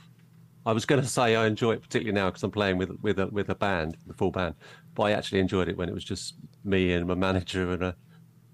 I 0.65 0.71
was 0.71 0.85
going 0.85 1.01
to 1.07 1.07
say 1.07 1.35
I 1.35 1.45
enjoy 1.47 1.73
it 1.73 1.81
particularly 1.81 2.13
now 2.15 2.27
because 2.29 2.43
I'm 2.43 2.51
playing 2.51 2.77
with 2.77 2.91
with 3.01 3.19
a, 3.19 3.27
with 3.27 3.49
a 3.49 3.55
band, 3.55 3.97
the 4.07 4.13
full 4.13 4.31
band. 4.31 4.55
But 4.95 5.03
I 5.03 5.11
actually 5.11 5.39
enjoyed 5.39 5.67
it 5.67 5.77
when 5.77 5.89
it 5.89 5.93
was 5.93 6.03
just 6.03 6.35
me 6.63 6.93
and 6.93 7.05
my 7.07 7.15
manager 7.15 7.71
and 7.71 7.83
a 7.83 7.95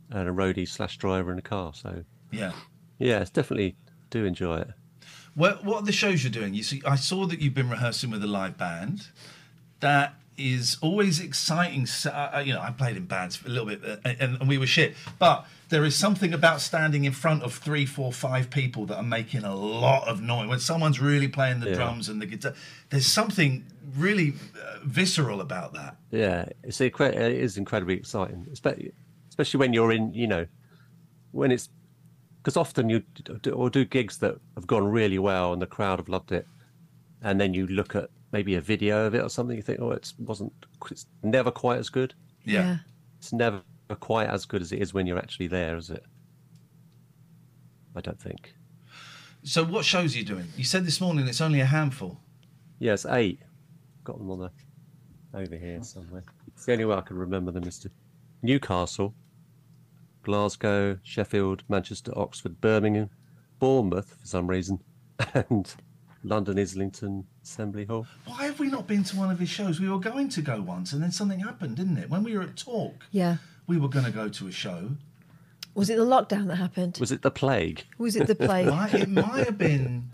and 0.10 0.30
a 0.30 0.32
roadie 0.32 0.68
slash 0.68 0.98
driver 0.98 1.32
in 1.32 1.38
a 1.38 1.42
car. 1.44 1.74
So 1.76 2.04
Yeah. 2.32 2.54
yeah, 2.98 3.20
it's 3.20 3.30
definitely 3.30 3.76
do 4.10 4.24
enjoy 4.26 4.58
it. 4.60 4.70
What, 5.38 5.64
what 5.64 5.78
are 5.78 5.86
the 5.86 5.92
shows 5.92 6.24
you're 6.24 6.32
doing? 6.32 6.56
You 6.56 6.64
see, 6.64 6.82
I 6.84 6.96
saw 6.96 7.28
that 7.28 7.40
you've 7.40 7.54
been 7.54 7.70
rehearsing 7.70 8.10
with 8.10 8.24
a 8.24 8.28
live 8.28 8.58
band. 8.58 9.10
That 9.82 10.16
is 10.36 10.78
always 10.82 11.20
exciting. 11.20 11.86
So, 11.86 12.10
uh, 12.10 12.42
you 12.44 12.54
know, 12.54 12.60
I 12.60 12.72
played 12.72 12.98
in 12.98 13.06
bands 13.06 13.36
for 13.36 13.48
a 13.48 13.52
little 13.52 13.68
bit, 13.68 13.82
uh, 13.86 13.98
and, 14.04 14.40
and 14.40 14.50
we 14.50 14.58
were 14.58 14.66
shit. 14.66 14.96
But 15.20 15.46
there 15.70 15.86
is 15.86 15.96
something 15.96 16.34
about 16.34 16.60
standing 16.60 17.06
in 17.06 17.12
front 17.12 17.44
of 17.44 17.54
three, 17.54 17.86
four, 17.86 18.12
five 18.12 18.50
people 18.50 18.88
that 18.88 18.98
are 18.98 19.04
making 19.04 19.44
a 19.44 19.56
lot 19.56 20.08
of 20.08 20.22
noise. 20.24 20.48
When 20.50 20.60
someone's 20.60 21.00
really 21.00 21.28
playing 21.28 21.60
the 21.60 21.70
Yeah. 21.70 21.76
drums 21.76 22.10
and 22.10 22.20
the 22.20 22.26
guitar, 22.26 22.56
there's 22.90 23.06
something 23.06 23.64
really 23.96 24.34
uh, 24.60 24.80
visceral 24.84 25.40
about 25.40 25.74
that. 25.74 25.98
Yeah, 26.10 26.46
it's 26.64 26.82
it 26.82 27.00
is 27.00 27.58
incredibly 27.58 27.94
exciting, 27.94 28.48
especially 28.52 28.92
especially 29.30 29.60
when 29.60 29.74
you're 29.74 29.92
in, 29.92 30.16
you 30.16 30.26
know, 30.26 30.48
when 31.30 31.52
it's 31.52 31.70
because 32.48 32.56
often 32.56 32.88
you 32.88 33.02
do, 33.42 33.52
or 33.52 33.70
do 33.70 33.84
gigs 33.84 34.20
that 34.20 34.38
have 34.56 34.66
gone 34.66 34.88
really 34.88 35.20
well 35.20 35.52
and 35.52 35.62
the 35.62 35.68
crowd 35.68 36.00
have 36.00 36.08
loved 36.08 36.32
it, 36.32 36.48
and 37.22 37.42
then 37.42 37.54
you 37.54 37.68
look 37.68 37.94
at 37.94 38.10
maybe 38.32 38.56
a 38.56 38.62
video 38.62 39.06
of 39.06 39.14
it 39.14 39.22
or 39.22 39.30
something, 39.30 39.58
you 39.58 39.62
think, 39.62 39.82
oh, 39.82 39.92
it 39.92 40.14
wasn't, 40.18 40.54
it's 40.90 41.08
never 41.24 41.52
quite 41.52 41.78
as 41.78 41.90
good. 41.90 42.14
Yeah. 42.46 42.78
It's 43.20 43.34
never 43.34 43.62
quite 44.00 44.30
as 44.30 44.46
good 44.46 44.62
as 44.62 44.72
it 44.72 44.82
is 44.82 44.94
when 44.94 45.06
you're 45.06 45.18
actually 45.18 45.48
there, 45.48 45.76
is 45.76 45.90
it? 45.90 46.06
I 47.98 48.00
don't 48.00 48.22
think. 48.22 48.54
So, 49.44 49.66
what 49.66 49.84
shows 49.84 50.16
are 50.16 50.20
you 50.20 50.24
doing? 50.24 50.48
You 50.56 50.64
said 50.64 50.86
this 50.86 51.02
morning 51.02 51.28
it's 51.28 51.42
only 51.42 51.60
a 51.60 51.66
handful. 51.66 52.18
Yeah, 52.80 52.96
eight. 53.10 53.42
Got 54.06 54.20
them 54.20 54.32
on 54.32 54.40
the 54.40 54.52
over 55.34 55.58
here 55.58 55.84
somewhere. 55.84 56.24
It's 56.48 56.64
the 56.64 56.72
only 56.72 56.86
way 56.86 56.96
I 56.96 57.02
can 57.02 57.18
remember 57.18 57.52
them 57.52 57.66
is 57.66 57.78
to 57.80 57.92
Newcastle, 58.42 59.14
Glasgow, 60.28 61.00
Sheffield, 61.04 61.64
Manchester, 61.70 62.12
Oxford, 62.18 62.60
Birmingham, 62.60 63.10
Bournemouth 63.60 64.18
for 64.20 64.28
some 64.28 64.46
reason, 64.48 64.84
and 65.34 65.74
London, 66.22 66.60
Islington, 66.60 67.26
Assembly 67.42 67.86
Hall. 67.86 68.06
Why 68.26 68.44
have 68.44 68.60
we 68.60 68.68
not 68.68 68.88
been 68.88 69.06
to 69.06 69.16
one 69.16 69.32
of 69.32 69.40
his 69.40 69.48
shows? 69.48 69.80
We 69.80 69.88
were 69.90 70.00
going 70.02 70.28
to 70.28 70.42
go 70.42 70.62
once, 70.62 70.92
and 70.92 71.02
then 71.02 71.14
something 71.14 71.40
happened, 71.40 71.78
didn't 71.78 71.98
it? 71.98 72.10
When 72.10 72.24
we 72.24 72.36
were 72.38 72.44
at 72.44 72.58
Talk, 72.58 73.06
Yeah. 73.12 73.38
we 73.68 73.78
were 73.78 73.88
going 73.88 74.04
to 74.04 74.12
go 74.12 74.28
to 74.28 74.48
a 74.50 74.52
show. 74.52 74.90
Was 75.76 75.90
it 75.90 75.96
the 75.98 76.04
lockdown 76.06 76.48
that 76.48 76.58
happened? 76.58 76.98
Was 77.00 77.14
it 77.14 77.22
the 77.22 77.32
plague? 77.32 77.86
Was 77.98 78.18
it 78.18 78.28
the 78.28 78.36
plague? 78.36 78.68
Might, 78.80 78.94
it 78.96 79.08
might 79.10 79.46
have 79.46 79.58
been. 79.58 80.10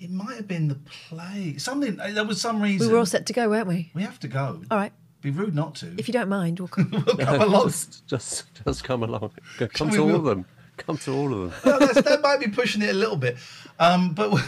It 0.00 0.10
might 0.10 0.36
have 0.36 0.48
been 0.48 0.68
the 0.68 0.76
plague. 1.08 1.60
Something. 1.60 1.96
There 1.96 2.24
was 2.24 2.40
some 2.40 2.62
reason. 2.62 2.78
we 2.78 2.84
reason. 2.84 2.92
were 2.92 2.98
all 3.00 3.04
set 3.06 3.26
to 3.26 3.34
go, 3.34 3.50
weren't 3.50 3.66
we? 3.68 3.90
We 3.94 4.00
have 4.02 4.18
to 4.20 4.28
go. 4.28 4.62
All 4.70 4.78
right. 4.78 4.94
Be 5.22 5.30
rude 5.30 5.54
not 5.54 5.74
to. 5.76 5.94
If 5.98 6.08
you 6.08 6.12
don't 6.12 6.28
mind, 6.28 6.58
we'll 6.60 6.68
come. 6.68 6.90
we'll 7.06 7.16
come 7.16 7.40
along. 7.42 7.66
just, 7.68 8.06
just, 8.06 8.44
just 8.64 8.84
come 8.84 9.02
along. 9.02 9.30
Go- 9.58 9.68
Come 9.68 9.88
We 9.90 9.96
to 9.96 10.00
all 10.02 10.06
will. 10.08 10.16
of 10.16 10.24
them. 10.24 10.46
Come 10.78 10.96
to 10.98 11.12
all 11.14 11.32
of 11.34 11.40
them. 11.50 11.52
Well, 11.64 11.78
that's, 11.78 12.00
that 12.02 12.22
might 12.22 12.40
be 12.40 12.48
pushing 12.48 12.80
it 12.80 12.88
a 12.90 12.94
little 12.94 13.16
bit, 13.16 13.36
um, 13.78 14.14
but 14.14 14.30
we'll, 14.30 14.42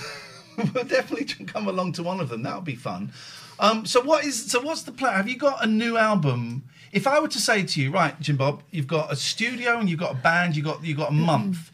we'll 0.75 0.85
definitely 0.85 1.27
come 1.45 1.69
along 1.69 1.93
to 1.95 2.03
one 2.03 2.21
of 2.21 2.31
them. 2.31 2.43
That'll 2.43 2.63
be 2.63 2.75
fun. 2.75 3.13
Um, 3.61 3.85
so 3.85 4.01
what 4.01 4.25
is? 4.25 4.51
So 4.51 4.61
what's 4.63 4.83
the 4.83 4.93
plan? 4.93 5.13
Have 5.15 5.29
you 5.29 5.37
got 5.37 5.63
a 5.63 5.67
new 5.67 5.99
album? 5.99 6.65
If 6.91 7.07
I 7.07 7.21
were 7.21 7.29
to 7.29 7.39
say 7.39 7.63
to 7.65 7.81
you, 7.83 7.91
right, 7.91 8.19
Jim 8.21 8.37
Bob, 8.37 8.63
you've 8.71 8.87
got 8.87 9.13
a 9.13 9.17
studio 9.17 9.79
and 9.79 9.89
you've 9.91 10.01
got 10.01 10.13
a 10.13 10.17
band, 10.17 10.57
you 10.57 10.63
got 10.63 10.83
you 10.85 10.95
got 10.95 11.11
a 11.11 11.15
month. 11.15 11.71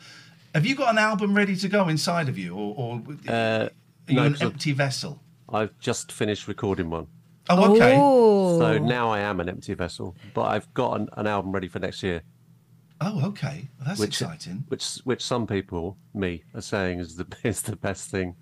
Have 0.54 0.66
you 0.66 0.74
got 0.74 0.90
an 0.90 0.98
album 0.98 1.34
ready 1.36 1.54
to 1.56 1.68
go 1.68 1.86
inside 1.88 2.28
of 2.28 2.36
you, 2.36 2.54
or, 2.54 2.74
or 2.76 3.02
Uh, 3.28 3.32
are 3.32 3.70
you 4.08 4.16
no, 4.16 4.22
an 4.24 4.32
'cause 4.32 4.42
I've- 4.42 4.50
empty 4.52 4.72
vessel? 4.72 5.20
I've 5.50 5.78
just 5.78 6.10
finished 6.12 6.46
recording 6.48 6.90
one. 6.90 7.06
Oh, 7.50 7.74
okay. 7.74 7.96
Oh. 7.98 8.58
So 8.58 8.78
now 8.78 9.10
I 9.10 9.20
am 9.20 9.40
an 9.40 9.48
empty 9.48 9.74
vessel, 9.74 10.16
but 10.34 10.42
I've 10.42 10.72
got 10.74 11.00
an, 11.00 11.08
an 11.16 11.26
album 11.26 11.52
ready 11.52 11.68
for 11.68 11.78
next 11.78 12.02
year. 12.02 12.22
Oh, 13.00 13.26
okay. 13.28 13.68
Well, 13.78 13.88
that's 13.88 14.00
which 14.00 14.20
exciting. 14.20 14.64
which 14.68 14.96
which 15.04 15.22
some 15.24 15.46
people, 15.46 15.96
me, 16.14 16.42
are 16.54 16.60
saying 16.60 16.98
is 16.98 17.16
the 17.16 17.26
is 17.44 17.62
the 17.62 17.76
best 17.76 18.10
thing, 18.10 18.34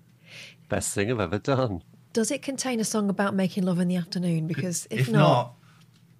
best 0.69 0.93
thing 0.93 1.11
I've 1.11 1.19
ever 1.19 1.37
done. 1.37 1.83
Does 2.13 2.31
it 2.31 2.41
contain 2.41 2.79
a 2.79 2.83
song 2.83 3.09
about 3.09 3.35
making 3.35 3.63
love 3.63 3.79
in 3.79 3.87
the 3.87 3.95
afternoon? 3.95 4.47
Because 4.47 4.87
if, 4.89 5.01
If 5.01 5.09
not, 5.11 5.53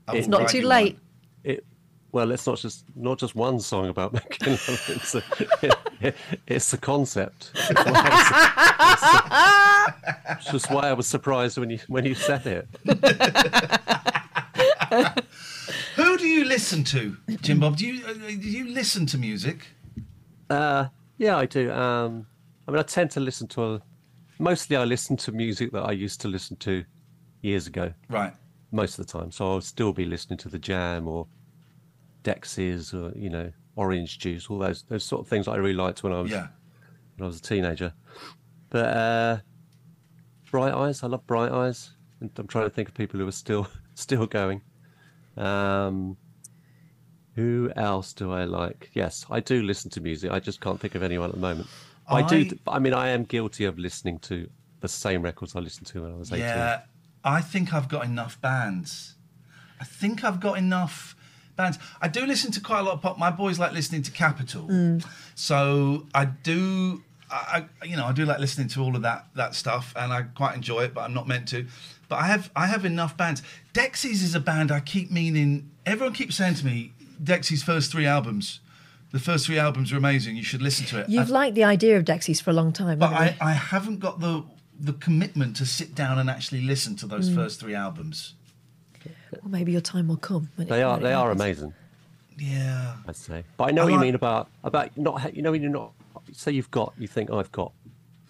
I 0.08 0.12
will 0.12 0.20
It's 0.20 0.28
not 0.28 0.48
too 0.50 0.62
late. 0.62 0.94
one. 0.94 1.02
It 1.44 1.66
well, 2.12 2.32
it's 2.32 2.46
not 2.48 2.58
just 2.60 2.86
not 2.96 3.18
just 3.18 3.36
one 3.36 3.60
song 3.60 3.90
about 3.90 4.14
making 4.30 4.52
love. 4.52 4.86
It's 4.90 5.16
a, 5.16 5.24
it, 6.02 6.16
it's 6.46 6.70
the 6.72 6.78
concept. 6.78 7.52
It's 7.56 7.74
why 7.86 8.02
I 8.80 9.58
was- 9.60 9.67
it's 10.30 10.52
just 10.52 10.70
why 10.72 10.90
I 10.90 10.94
was 10.94 11.08
surprised 11.08 11.58
when 11.58 11.70
you 11.70 11.80
when 11.88 12.06
you 12.06 12.16
said 12.16 12.46
it. 12.46 12.68
Who 15.96 16.18
do 16.18 16.28
you 16.28 16.46
listen 16.46 16.84
to, 16.86 17.18
Jim 17.42 17.60
Bob? 17.60 17.78
Do 17.78 17.86
you 17.88 18.06
uh, 18.06 18.14
do 18.14 18.50
you 18.50 18.70
listen 18.70 19.06
to 19.08 19.18
music? 19.18 19.68
Uh, 20.50 20.88
yeah, 21.18 21.38
I 21.38 21.46
do. 21.46 21.72
Um, 21.72 22.26
I 22.68 22.72
mean, 22.72 22.80
I 22.80 22.84
tend 22.84 23.12
to 23.12 23.20
listen 23.20 23.48
to 23.50 23.76
a, 23.76 23.82
mostly 24.40 24.76
I 24.78 24.84
listen 24.86 25.18
to 25.18 25.32
music 25.32 25.72
that 25.74 25.84
I 25.84 25.92
used 25.92 26.22
to 26.22 26.28
listen 26.28 26.56
to 26.58 26.84
years 27.42 27.68
ago. 27.68 27.94
Right. 28.10 28.34
most 28.72 29.00
of 29.00 29.06
the 29.08 29.12
time. 29.12 29.32
So 29.32 29.50
I'll 29.52 29.62
still 29.62 29.94
be 29.94 30.06
listening 30.06 30.38
to 30.40 30.50
the 30.50 30.60
Jam 30.60 31.08
or 31.08 31.28
Dexys 32.24 32.94
or 32.94 33.18
you 33.18 33.30
know 33.30 33.52
Orange 33.76 34.20
Juice, 34.20 34.48
all 34.50 34.60
those 34.60 34.84
those 34.84 35.04
sort 35.04 35.22
of 35.22 35.28
things 35.28 35.46
that 35.46 35.52
I 35.54 35.58
really 35.58 35.74
liked 35.74 36.04
when 36.04 36.14
I 36.14 36.22
was 36.22 36.32
Yeah. 36.32 36.48
when 37.18 37.26
I 37.26 37.28
was 37.28 37.40
a 37.40 37.42
teenager. 37.42 37.94
But 38.70 38.86
uh, 38.98 39.38
Bright 40.52 40.74
Eyes, 40.74 41.04
I 41.04 41.08
love 41.08 41.26
Bright 41.28 41.52
Eyes. 41.52 41.92
And 42.20 42.32
I'm 42.38 42.48
trying 42.48 42.66
to 42.66 42.70
think 42.70 42.90
of 42.90 42.96
people 42.96 43.20
who 43.20 43.28
are 43.28 43.32
still 43.32 43.68
still 43.96 44.26
going. 44.26 44.62
Um, 45.36 46.18
who 47.36 47.72
else 47.76 48.14
do 48.14 48.32
I 48.32 48.46
like? 48.46 48.90
Yes, 48.94 49.26
I 49.30 49.40
do 49.40 49.62
listen 49.62 49.92
to 49.92 50.02
music. 50.02 50.32
I 50.32 50.40
just 50.40 50.60
can't 50.60 50.80
think 50.80 50.96
of 50.96 51.04
anyone 51.04 51.30
at 51.30 51.36
the 51.36 51.42
moment. 51.42 51.68
I, 52.08 52.22
I- 52.24 52.28
do. 52.28 52.58
I 52.68 52.80
mean, 52.80 52.94
I 52.94 53.10
am 53.10 53.24
guilty 53.24 53.66
of 53.66 53.78
listening 53.78 54.20
to 54.20 54.50
the 54.80 54.88
same 54.88 55.22
records 55.22 55.56
I 55.56 55.60
listened 55.60 55.88
to 55.88 56.02
when 56.04 56.12
I 56.14 56.16
was 56.16 56.32
18. 56.32 56.44
Yeah, 56.46 56.82
I 57.24 57.42
think 57.42 57.74
I've 57.74 57.88
got 57.90 58.06
enough 58.06 58.40
bands. 58.42 59.16
I 59.80 59.84
think 59.84 60.24
I've 60.24 60.40
got 60.40 60.58
enough 60.58 61.16
bands. 61.56 61.78
I 62.02 62.08
do 62.08 62.26
listen 62.26 62.52
to 62.54 62.62
quite 62.62 62.80
a 62.80 62.84
lot 62.84 62.94
of 62.94 63.02
pop. 63.02 63.20
My 63.20 63.30
boys 63.30 63.60
like 63.60 63.74
listening 63.74 64.02
to 64.04 64.12
Capital, 64.12 65.00
so 65.36 66.08
I 66.16 66.26
do. 66.26 67.04
I, 67.30 67.66
I- 67.82 67.86
you 67.86 67.98
know, 67.98 68.06
I 68.06 68.12
do 68.14 68.26
like 68.26 68.40
listening 68.40 68.68
to 68.70 68.82
all 68.82 68.96
of 68.96 69.02
that 69.04 69.28
that 69.36 69.56
stuff, 69.56 69.94
and 69.96 70.12
I 70.14 70.24
quite 70.24 70.56
enjoy 70.56 70.84
it. 70.84 70.94
But 70.94 71.02
I'm 71.02 71.14
not 71.14 71.28
meant 71.28 71.48
to. 71.50 71.66
But 72.10 72.18
I 72.18 72.28
have 72.28 72.50
I 72.56 72.68
have 72.68 72.86
enough 72.86 73.18
bands. 73.18 73.42
Dexys 73.74 74.24
is 74.24 74.34
a 74.36 74.40
band 74.40 74.72
I 74.72 74.80
keep 74.80 75.12
meaning. 75.12 75.70
Everyone 75.86 76.14
keeps 76.14 76.36
saying 76.36 76.56
to 76.56 76.66
me, 76.66 76.94
Dexys' 77.22 77.64
first 77.64 77.92
three 77.92 78.06
albums. 78.06 78.60
The 79.12 79.20
first 79.20 79.46
three 79.46 79.58
albums 79.58 79.92
are 79.94 79.98
amazing. 79.98 80.36
You 80.36 80.44
should 80.44 80.62
listen 80.62 80.86
to 80.88 81.00
it. 81.00 81.10
You've 81.10 81.24
I've- 81.24 81.32
liked 81.32 81.56
the 81.56 81.64
idea 81.64 81.98
of 81.98 82.04
Dexys 82.04 82.42
for 82.42 82.50
a 82.50 82.54
long 82.54 82.72
time, 82.74 83.00
but 83.00 83.12
I. 83.14 83.36
I 83.42 83.52
haven't 83.54 84.00
got 84.00 84.20
the 84.20 84.44
the 84.80 84.94
commitment 84.94 85.56
to 85.58 85.66
sit 85.66 85.96
down 85.96 86.20
and 86.20 86.30
actually 86.30 86.62
listen 86.62 86.96
to 86.98 87.06
Mm. 87.08 87.10
those 87.10 87.30
first 87.34 87.60
three 87.60 87.74
albums. 87.74 88.36
Well, 89.42 89.50
maybe 89.50 89.72
your 89.72 89.82
time 89.82 90.08
will 90.08 90.18
come. 90.18 90.50
when 90.56 90.68
it- 90.68 90.70
They 90.70 90.84
are. 90.84 90.94
when 90.98 91.02
it 91.02 91.04
They 91.10 91.14
are 91.14 91.32
amazing. 91.32 91.74
Yeah. 92.38 92.96
I'd 93.08 93.16
say. 93.16 93.44
But 93.58 93.70
I 93.70 93.72
know 93.72 93.82
I 93.82 93.86
what 93.86 93.94
you 93.94 94.00
mean 94.00 94.16
about 94.16 94.50
about 94.64 94.96
not. 94.98 95.36
You 95.36 95.42
know 95.42 95.52
when 95.52 95.62
you're 95.62 95.72
not. 95.72 95.92
Say 96.34 96.52
you've 96.52 96.72
got. 96.72 96.94
You 96.98 97.08
think 97.08 97.32
I've 97.32 97.52
got. 97.52 97.72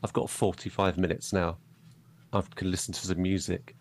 I've 0.03 0.13
got 0.13 0.29
45 0.29 0.97
minutes 0.97 1.33
now. 1.33 1.57
I 2.33 2.41
can 2.55 2.69
listen 2.69 2.93
to 2.93 3.07
some 3.07 3.21
music. 3.21 3.75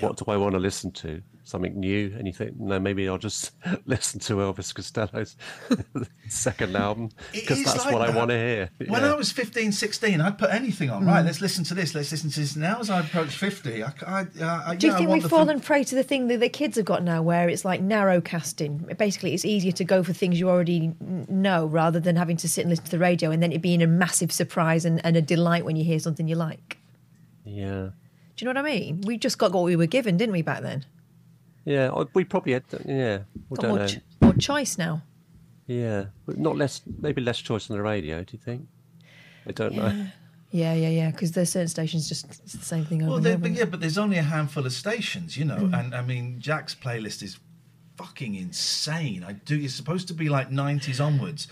What 0.00 0.16
do 0.16 0.24
I 0.28 0.36
want 0.36 0.52
to 0.52 0.60
listen 0.60 0.92
to? 0.92 1.22
Something 1.48 1.80
new? 1.80 2.14
And 2.18 2.26
you 2.26 2.34
think, 2.34 2.60
no, 2.60 2.78
maybe 2.78 3.08
I'll 3.08 3.16
just 3.16 3.52
listen 3.86 4.20
to 4.20 4.34
Elvis 4.34 4.74
Costello's 4.74 5.34
second 6.28 6.76
album 6.76 7.08
because 7.32 7.64
that's 7.64 7.86
like 7.86 7.94
what 7.94 8.02
I 8.02 8.14
want 8.14 8.28
to 8.30 8.36
hear. 8.36 8.70
When 8.86 9.00
Yeah. 9.00 9.14
I 9.14 9.16
was 9.16 9.32
15, 9.32 9.72
16, 9.72 10.20
I'd 10.20 10.36
put 10.36 10.50
anything 10.52 10.90
on. 10.90 11.06
Right, 11.06 11.24
let's 11.24 11.40
listen 11.40 11.64
to 11.64 11.74
this. 11.74 11.94
Let's 11.94 12.10
listen 12.12 12.28
to 12.28 12.40
this. 12.40 12.54
Now, 12.54 12.80
as 12.80 12.90
I 12.90 13.00
approach 13.00 13.34
50, 13.34 13.82
I, 13.82 13.92
I, 14.06 14.20
uh, 14.20 14.62
I, 14.66 14.74
Do 14.76 14.88
you 14.88 14.92
yeah, 14.92 14.96
I 14.96 14.98
think 14.98 15.10
we've 15.10 15.22
the 15.22 15.30
fallen 15.30 15.58
prey 15.60 15.84
to 15.84 15.94
the 15.94 16.02
thing 16.02 16.28
that 16.28 16.40
the 16.40 16.50
kids 16.50 16.76
have 16.76 16.84
got 16.84 17.02
now, 17.02 17.22
where 17.22 17.48
it's 17.48 17.64
like 17.64 17.80
narrow 17.80 18.20
casting? 18.20 18.86
Basically, 18.98 19.32
it's 19.32 19.46
easier 19.46 19.72
to 19.72 19.84
go 19.84 20.02
for 20.02 20.12
things 20.12 20.38
you 20.38 20.50
already 20.50 20.92
know 21.00 21.64
rather 21.64 21.98
than 21.98 22.16
having 22.16 22.36
to 22.36 22.48
sit 22.48 22.60
and 22.60 22.68
listen 22.70 22.84
to 22.84 22.90
the 22.90 22.98
radio 22.98 23.30
and 23.30 23.42
then 23.42 23.52
it 23.52 23.62
being 23.62 23.82
a 23.82 23.86
massive 23.86 24.32
surprise 24.32 24.84
and, 24.84 25.00
and 25.02 25.16
a 25.16 25.22
delight 25.22 25.64
when 25.64 25.76
you 25.76 25.84
hear 25.84 25.98
something 25.98 26.28
you 26.28 26.36
like. 26.36 26.76
yeah. 27.46 27.88
Do 28.36 28.44
you 28.44 28.52
know 28.52 28.60
what 28.60 28.68
I 28.68 28.70
mean? 28.78 29.00
We 29.06 29.16
just 29.16 29.38
got 29.38 29.50
what 29.52 29.64
we 29.64 29.74
were 29.76 29.86
given, 29.86 30.16
didn't 30.18 30.32
we, 30.34 30.42
back 30.42 30.60
then? 30.62 30.84
Yeah. 31.64 32.04
We 32.14 32.24
probably 32.24 32.52
had. 32.54 32.64
Yeah. 32.86 33.18
We 33.50 33.56
Got 33.56 33.62
don't 33.62 33.70
more, 33.70 33.78
know. 33.80 33.86
ch- 33.86 34.00
more 34.20 34.32
choice 34.34 34.78
now. 34.78 35.02
Yeah. 35.66 36.06
But 36.26 36.38
not 36.38 36.56
less. 36.56 36.80
Maybe 37.00 37.20
less 37.20 37.38
choice 37.38 37.70
on 37.70 37.76
the 37.76 37.82
radio. 37.82 38.22
Do 38.24 38.32
you 38.36 38.38
think? 38.42 38.66
I 39.46 39.52
don't 39.52 39.74
know. 39.74 40.06
Yeah, 40.50 40.72
yeah, 40.74 40.88
yeah. 40.88 41.10
Because 41.10 41.32
there's 41.32 41.50
certain 41.50 41.68
stations 41.68 42.08
just 42.08 42.24
it's 42.26 42.52
the 42.54 42.64
same 42.64 42.84
thing 42.86 43.02
over 43.02 43.12
Well, 43.12 43.20
there, 43.20 43.36
but 43.36 43.50
yeah, 43.50 43.64
but 43.66 43.80
there's 43.80 43.98
only 43.98 44.16
a 44.16 44.22
handful 44.22 44.64
of 44.64 44.72
stations, 44.72 45.36
you 45.36 45.44
know, 45.44 45.56
Mm. 45.58 45.78
and 45.78 45.94
I 45.94 46.00
mean, 46.02 46.40
Jack's 46.40 46.74
playlist 46.74 47.22
is 47.22 47.38
fucking 47.98 48.34
insane. 48.34 49.24
I 49.24 49.32
do. 49.32 49.58
It's 49.58 49.74
supposed 49.74 50.08
to 50.08 50.14
be 50.14 50.28
like 50.30 50.50
90s 50.50 51.04
onwards, 51.04 51.48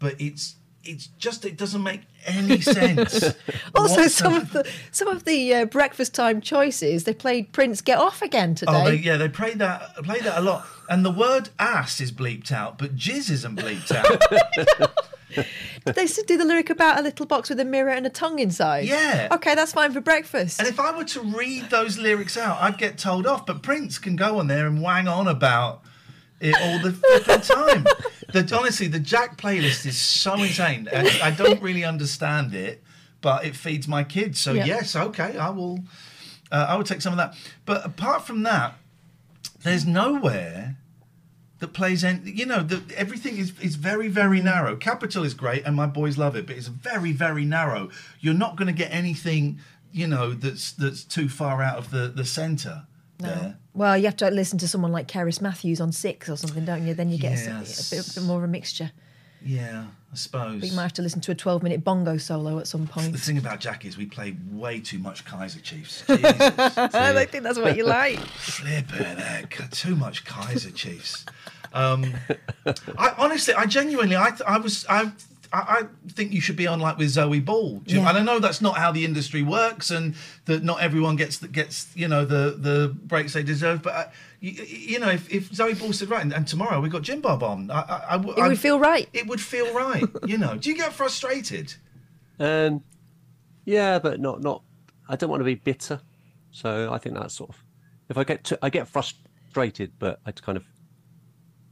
but 0.00 0.20
it's 0.20 0.56
it's 0.84 1.06
just 1.18 1.44
it 1.44 1.56
doesn't 1.56 1.82
make 1.82 2.02
any 2.26 2.60
sense. 2.60 3.34
Also, 3.74 4.08
some 4.08 4.34
of 4.34 4.52
the 4.52 4.68
some 4.90 5.08
of 5.08 5.24
the 5.24 5.54
uh, 5.54 5.64
breakfast 5.64 6.14
time 6.14 6.40
choices 6.40 7.04
they 7.04 7.14
played 7.14 7.52
Prince 7.52 7.80
"Get 7.80 7.98
Off" 7.98 8.20
again 8.20 8.54
today. 8.54 8.72
Oh, 8.74 8.84
they, 8.84 8.96
yeah, 8.96 9.16
they 9.16 9.28
play 9.28 9.54
that 9.54 9.94
play 9.96 10.18
that 10.20 10.38
a 10.38 10.40
lot, 10.40 10.66
and 10.88 11.04
the 11.04 11.10
word 11.10 11.50
ass 11.58 12.00
is 12.00 12.12
bleeped 12.12 12.52
out, 12.52 12.78
but 12.78 12.96
jizz 12.96 13.30
isn't 13.30 13.56
bleeped 13.56 13.92
out. 13.92 14.90
Did 15.84 15.94
they 15.94 16.06
do 16.06 16.36
the 16.36 16.44
lyric 16.44 16.70
about 16.70 16.98
a 16.98 17.02
little 17.02 17.24
box 17.26 17.48
with 17.48 17.60
a 17.60 17.64
mirror 17.64 17.90
and 17.90 18.04
a 18.06 18.10
tongue 18.10 18.40
inside? 18.40 18.86
Yeah. 18.86 19.28
Okay, 19.30 19.54
that's 19.54 19.72
fine 19.72 19.92
for 19.92 20.00
breakfast. 20.00 20.58
and 20.58 20.68
if 20.68 20.80
I 20.80 20.96
were 20.96 21.04
to 21.04 21.20
read 21.20 21.70
those 21.70 21.96
lyrics 21.98 22.36
out, 22.36 22.60
I'd 22.60 22.78
get 22.78 22.98
told 22.98 23.26
off. 23.26 23.46
But 23.46 23.62
Prince 23.62 23.98
can 23.98 24.16
go 24.16 24.38
on 24.38 24.48
there 24.48 24.66
and 24.66 24.82
wang 24.82 25.06
on 25.06 25.28
about 25.28 25.82
it 26.40 26.56
all 26.60 26.78
the 26.78 26.92
flipping 26.92 27.40
time. 27.42 27.84
The, 28.32 28.56
honestly, 28.58 28.88
the 28.88 29.00
Jack 29.00 29.36
playlist 29.36 29.84
is 29.86 29.98
so 29.98 30.34
insane. 30.34 30.88
And 30.92 31.08
I 31.22 31.30
don't 31.30 31.60
really 31.60 31.84
understand 31.84 32.54
it, 32.54 32.82
but 33.20 33.44
it 33.44 33.56
feeds 33.56 33.86
my 33.88 34.04
kids. 34.04 34.40
So 34.40 34.52
Yeah. 34.52 34.64
yes, 34.64 34.96
okay, 34.96 35.36
I 35.36 35.50
will. 35.50 35.80
Uh, 36.52 36.66
I 36.70 36.76
will 36.76 36.84
take 36.84 37.00
some 37.00 37.12
of 37.12 37.16
that. 37.18 37.34
But 37.64 37.84
apart 37.86 38.26
from 38.26 38.42
that, 38.44 38.74
there's 39.62 39.86
nowhere 39.86 40.76
that 41.60 41.68
plays 41.72 42.02
any. 42.02 42.30
You 42.30 42.46
know, 42.46 42.62
the, 42.62 42.82
everything 42.96 43.36
is 43.36 43.52
is 43.60 43.76
very 43.76 44.08
very 44.08 44.40
narrow. 44.40 44.76
Capital 44.76 45.22
is 45.24 45.34
great, 45.34 45.64
and 45.64 45.76
my 45.76 45.86
boys 45.86 46.18
love 46.18 46.34
it, 46.36 46.46
but 46.46 46.56
it's 46.56 46.66
very 46.68 47.12
very 47.12 47.44
narrow. 47.44 47.90
You're 48.20 48.34
not 48.34 48.56
going 48.56 48.66
to 48.66 48.72
get 48.72 48.90
anything. 48.92 49.60
You 49.92 50.06
know, 50.06 50.32
that's 50.32 50.72
that's 50.72 51.04
too 51.04 51.28
far 51.28 51.62
out 51.62 51.78
of 51.78 51.90
the 51.90 52.08
the 52.08 52.24
There. 53.22 53.56
well, 53.74 53.96
you 53.96 54.04
have 54.04 54.16
to 54.16 54.30
listen 54.30 54.58
to 54.60 54.68
someone 54.68 54.92
like 54.92 55.08
Cerys 55.08 55.40
Matthews 55.40 55.80
on 55.80 55.92
Six 55.92 56.28
or 56.28 56.36
something, 56.36 56.64
don't 56.64 56.86
you? 56.86 56.94
Then 56.94 57.10
you 57.10 57.18
get 57.18 57.32
a- 57.32 57.44
Yes. 57.44 57.92
a, 57.92 57.96
bit, 57.96 58.08
a 58.08 58.14
bit 58.20 58.26
more 58.26 58.38
of 58.38 58.44
a 58.44 58.48
mixture. 58.48 58.90
Yeah, 59.42 59.84
I 60.12 60.16
suppose. 60.16 60.60
But 60.60 60.68
you 60.68 60.76
might 60.76 60.82
have 60.82 60.92
to 60.94 61.02
listen 61.02 61.20
to 61.22 61.32
a 61.32 61.34
12 61.34 61.62
minute 61.62 61.82
bongo 61.82 62.18
solo 62.18 62.58
at 62.58 62.66
some 62.66 62.86
point. 62.86 63.12
The 63.12 63.18
thing 63.18 63.38
about 63.38 63.58
Jack 63.60 63.84
is 63.86 63.96
we 63.96 64.04
play 64.04 64.36
way 64.50 64.80
too 64.80 64.98
much 64.98 65.24
Kaiser 65.24 65.60
Chiefs. 65.60 66.04
Jesus, 66.06 66.38
I 66.38 67.24
think 67.26 67.44
that's 67.44 67.58
what 67.58 67.76
you 67.76 67.84
like. 67.86 68.18
flipping 68.36 69.16
heck, 69.16 69.70
too 69.70 69.96
much 69.96 70.24
Kaiser 70.26 70.70
Chiefs. 70.70 71.24
Um, 71.72 72.12
I 72.98 73.14
honestly, 73.16 73.54
I 73.54 73.64
genuinely, 73.64 74.16
I, 74.16 74.32
I 74.46 74.58
was, 74.58 74.84
I, 74.88 75.10
I 75.52 75.58
I 75.58 75.82
think 76.12 76.32
you 76.32 76.40
should 76.40 76.56
be 76.56 76.66
on 76.66 76.78
like 76.80 76.96
with 76.98 77.08
Zoe 77.10 77.40
Ball. 77.40 77.78
Do 77.80 77.94
you- 77.94 78.00
Yeah. 78.00 78.08
And 78.08 78.18
I 78.18 78.22
know 78.22 78.38
that's 78.38 78.60
not 78.60 78.76
how 78.76 78.92
the 78.92 79.04
industry 79.04 79.42
works, 79.42 79.90
and 79.90 80.14
that 80.44 80.62
not 80.62 80.80
everyone 80.80 81.16
gets 81.16 81.38
the, 81.38 81.48
gets 81.48 81.88
you 81.96 82.06
know 82.08 82.24
the 82.24 82.56
the 82.58 82.88
breaks 83.04 83.32
they 83.32 83.42
deserve. 83.42 83.82
But 83.82 83.94
uh, 83.94 84.04
you, 84.40 84.52
you 84.64 84.98
know, 85.00 85.08
if, 85.10 85.28
if 85.32 85.52
Zoe 85.52 85.74
Ball 85.74 85.92
said 85.92 86.08
right, 86.10 86.22
and, 86.22 86.32
and 86.32 86.46
tomorrow 86.46 86.80
we 86.80 86.88
got 86.88 87.02
Jim 87.02 87.20
Bob 87.20 87.42
on, 87.42 87.70
I, 87.70 87.80
I, 87.80 88.04
I 88.10 88.16
w- 88.18 88.34
It 88.38 88.48
would 88.48 88.58
feel 88.58 88.78
right. 88.78 89.08
It 89.12 89.26
would 89.26 89.40
feel 89.40 89.72
right. 89.74 90.04
you 90.26 90.38
know, 90.38 90.56
do 90.56 90.70
you 90.70 90.76
get 90.76 90.92
frustrated? 90.92 91.74
Um, 92.38 92.82
yeah, 93.64 93.98
but 93.98 94.20
not 94.20 94.40
not. 94.40 94.62
I 95.08 95.16
don't 95.16 95.30
want 95.30 95.40
to 95.40 95.44
be 95.44 95.56
bitter, 95.56 96.00
so 96.52 96.92
I 96.92 96.98
think 96.98 97.16
that's 97.16 97.34
sort 97.34 97.50
of. 97.50 97.64
If 98.08 98.16
I 98.16 98.24
get 98.24 98.44
to, 98.44 98.58
I 98.62 98.70
get 98.70 98.88
frustrated, 98.88 99.92
but 99.98 100.20
I 100.26 100.32
kind 100.32 100.56
of, 100.56 100.64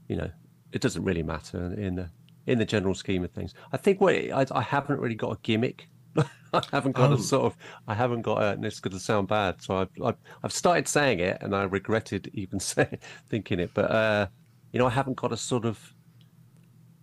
you 0.08 0.16
know, 0.16 0.30
it 0.72 0.80
doesn't 0.80 1.04
really 1.04 1.22
matter 1.22 1.72
in 1.74 1.94
the 1.96 2.10
in 2.48 2.58
the 2.58 2.64
general 2.64 2.94
scheme 2.94 3.22
of 3.24 3.30
things. 3.30 3.54
I 3.72 3.76
think 3.76 4.00
what 4.00 4.14
I, 4.14 4.46
I 4.52 4.62
haven't 4.62 4.98
really 5.00 5.14
got 5.14 5.32
a 5.32 5.38
gimmick. 5.42 5.88
I 6.52 6.62
haven't 6.72 6.92
got 6.92 7.10
Oh. 7.10 7.14
a 7.14 7.18
sort 7.18 7.44
of. 7.44 7.56
I 7.86 7.94
haven't 7.94 8.22
got 8.22 8.42
a. 8.42 8.48
And 8.52 8.64
it's 8.64 8.80
going 8.80 8.92
to 8.94 9.00
sound 9.00 9.28
bad, 9.28 9.62
so 9.62 9.76
I've, 9.78 9.90
I've 10.04 10.16
I've 10.42 10.52
started 10.52 10.88
saying 10.88 11.20
it, 11.20 11.38
and 11.42 11.54
I 11.54 11.64
regretted 11.64 12.30
even 12.34 12.58
saying 12.58 12.98
thinking 13.28 13.60
it. 13.60 13.70
But 13.74 13.90
uh, 13.90 14.26
you 14.72 14.78
know, 14.78 14.86
I 14.86 14.90
haven't 14.90 15.16
got 15.16 15.32
a 15.32 15.36
sort 15.36 15.64
of. 15.64 15.94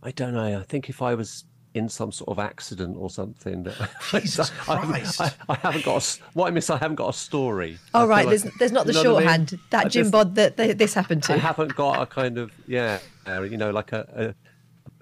I 0.03 0.11
don't 0.11 0.33
know. 0.33 0.59
I 0.59 0.63
think 0.63 0.89
if 0.89 1.01
I 1.01 1.15
was 1.15 1.45
in 1.73 1.89
some 1.89 2.11
sort 2.11 2.29
of 2.29 2.39
accident 2.39 2.95
or 2.97 3.09
something, 3.09 3.63
that 3.63 3.89
Jesus 4.11 4.51
I, 4.67 4.75
haven't- 4.77 4.89
Christ. 4.91 5.21
I, 5.21 5.31
I 5.49 5.55
haven't 5.55 5.85
got. 5.85 5.93
A, 5.93 5.97
s- 5.97 6.19
what 6.33 6.47
I 6.47 6.51
miss, 6.51 6.69
I 6.69 6.77
haven't 6.77 6.95
got 6.95 7.09
a 7.09 7.17
story. 7.17 7.77
I 7.93 7.99
Oh, 7.99 8.01
feel 8.01 8.07
right. 8.09 8.25
like- 8.25 8.41
There's, 8.41 8.53
there's 8.59 8.71
not 8.71 8.85
the 8.87 8.93
you 8.93 9.03
know 9.03 9.13
what 9.15 9.27
I 9.27 9.37
mean? 9.37 9.45
shorthand. 9.47 9.59
That 9.71 9.85
I 9.85 9.89
Jim 9.89 10.03
just- 10.03 10.11
Bod 10.11 10.35
that 10.35 10.57
th- 10.57 10.77
this 10.77 10.93
happened 10.93 11.23
to. 11.23 11.33
I 11.33 11.37
haven't 11.37 11.75
got 11.75 12.01
a 12.01 12.05
kind 12.05 12.37
of 12.37 12.51
yeah, 12.67 12.99
you 13.27 13.57
know, 13.57 13.71
like 13.71 13.91
a, 13.93 14.35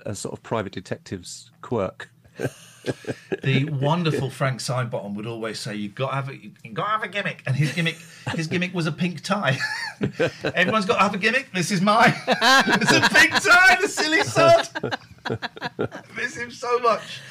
a 0.05 0.11
a 0.11 0.15
sort 0.15 0.33
of 0.33 0.43
private 0.43 0.73
detective's 0.73 1.51
quirk. 1.61 2.09
the 3.43 3.65
wonderful 3.65 4.29
Frank 4.29 4.59
Sidebottom 4.59 5.15
would 5.15 5.27
always 5.27 5.59
say, 5.59 5.75
"You've 5.75 5.95
got 5.95 6.09
to 6.09 6.15
have 6.15 6.29
a, 6.29 6.35
you 6.35 6.51
got 6.73 6.85
to 6.85 6.89
have 6.89 7.03
a 7.03 7.07
gimmick," 7.07 7.43
and 7.45 7.55
his 7.55 7.71
gimmick, 7.73 7.97
his 8.35 8.47
gimmick 8.47 8.73
was 8.73 8.87
a 8.87 8.91
pink 8.91 9.21
tie. 9.21 9.57
Everyone's 10.43 10.85
got 10.85 10.97
to 10.97 11.03
have 11.03 11.13
a 11.13 11.17
gimmick. 11.17 11.51
This 11.53 11.71
is 11.71 11.81
mine. 11.81 12.13
it's 12.27 12.91
a 12.91 13.09
pink 13.09 13.31
tie. 13.41 13.77
The 13.81 13.87
silly 13.87 14.23
sod. 14.23 14.67
Miss 16.15 16.35
him 16.35 16.51
so 16.51 16.79
much. 16.79 17.21